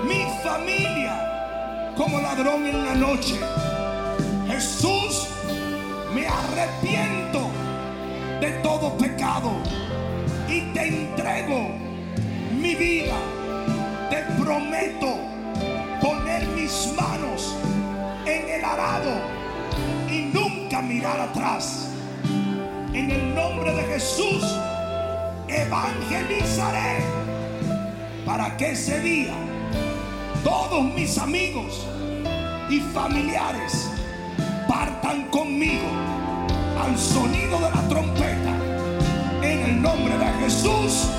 mi 0.08 0.26
familia 0.42 1.94
como 1.98 2.22
ladrón 2.22 2.66
en 2.66 2.86
la 2.86 2.96
noche. 2.96 3.36
Jesús, 4.48 5.28
me 6.14 6.28
arrepiento 6.28 7.50
de 8.40 8.52
todo 8.64 8.98
pecado 8.98 9.52
y 10.48 10.62
te 10.74 10.88
entrego 10.88 11.72
mi 12.54 12.74
vida. 12.74 13.16
Te 14.10 14.24
prometo 14.42 15.18
poner 16.02 16.48
mis 16.48 16.94
manos 16.96 17.56
en 18.32 18.50
el 18.50 18.64
arado 18.64 19.12
y 20.10 20.22
nunca 20.34 20.82
mirar 20.82 21.20
atrás. 21.20 21.90
En 22.94 23.12
el 23.12 23.36
nombre 23.36 23.74
de 23.74 23.84
Jesús, 23.84 24.44
evangelizaré 25.48 27.04
para 28.26 28.56
que 28.56 28.72
ese 28.72 29.00
día 29.02 29.34
todos 30.44 30.84
mis 30.96 31.18
amigos 31.18 31.88
y 32.70 32.80
familiares 32.80 33.90
partan 34.68 35.24
conmigo 35.30 35.88
al 36.82 36.98
sonido 36.98 37.60
de 37.60 37.70
la 37.70 37.88
trompeta. 37.90 38.54
En 39.42 39.60
el 39.60 39.82
nombre 39.82 40.18
de 40.18 40.26
Jesús, 40.44 41.10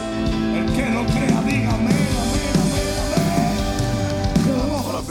el 0.54 0.66
que 0.74 0.88
lo 0.90 1.04
crea, 1.06 1.41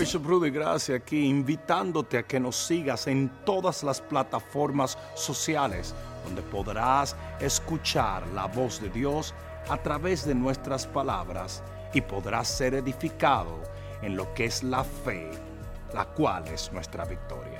Bishop 0.02 0.26
Rudy 0.26 0.50
Gracia 0.50 0.96
aquí, 0.96 1.28
invitándote 1.28 2.18
a 2.18 2.24
que 2.24 2.40
nos 2.40 2.56
sigas 2.56 3.06
en 3.06 3.30
todas 3.46 3.84
las 3.84 4.02
plataformas 4.02 4.98
sociales 5.14 5.94
donde 6.26 6.42
podrás 6.42 7.16
escuchar 7.40 8.26
la 8.30 8.48
voz 8.48 8.82
de 8.82 8.90
Dios 8.90 9.36
a 9.70 9.78
través 9.78 10.26
de 10.26 10.34
nuestras 10.34 10.88
palabras 10.88 11.62
y 11.94 12.02
podrás 12.02 12.48
ser 12.48 12.74
edificado 12.74 13.62
en 14.02 14.16
lo 14.16 14.34
que 14.34 14.46
es 14.46 14.64
la 14.64 14.84
fe, 14.84 15.30
la 15.94 16.06
cual 16.06 16.48
es 16.48 16.74
nuestra 16.74 17.06
victoria. 17.06 17.60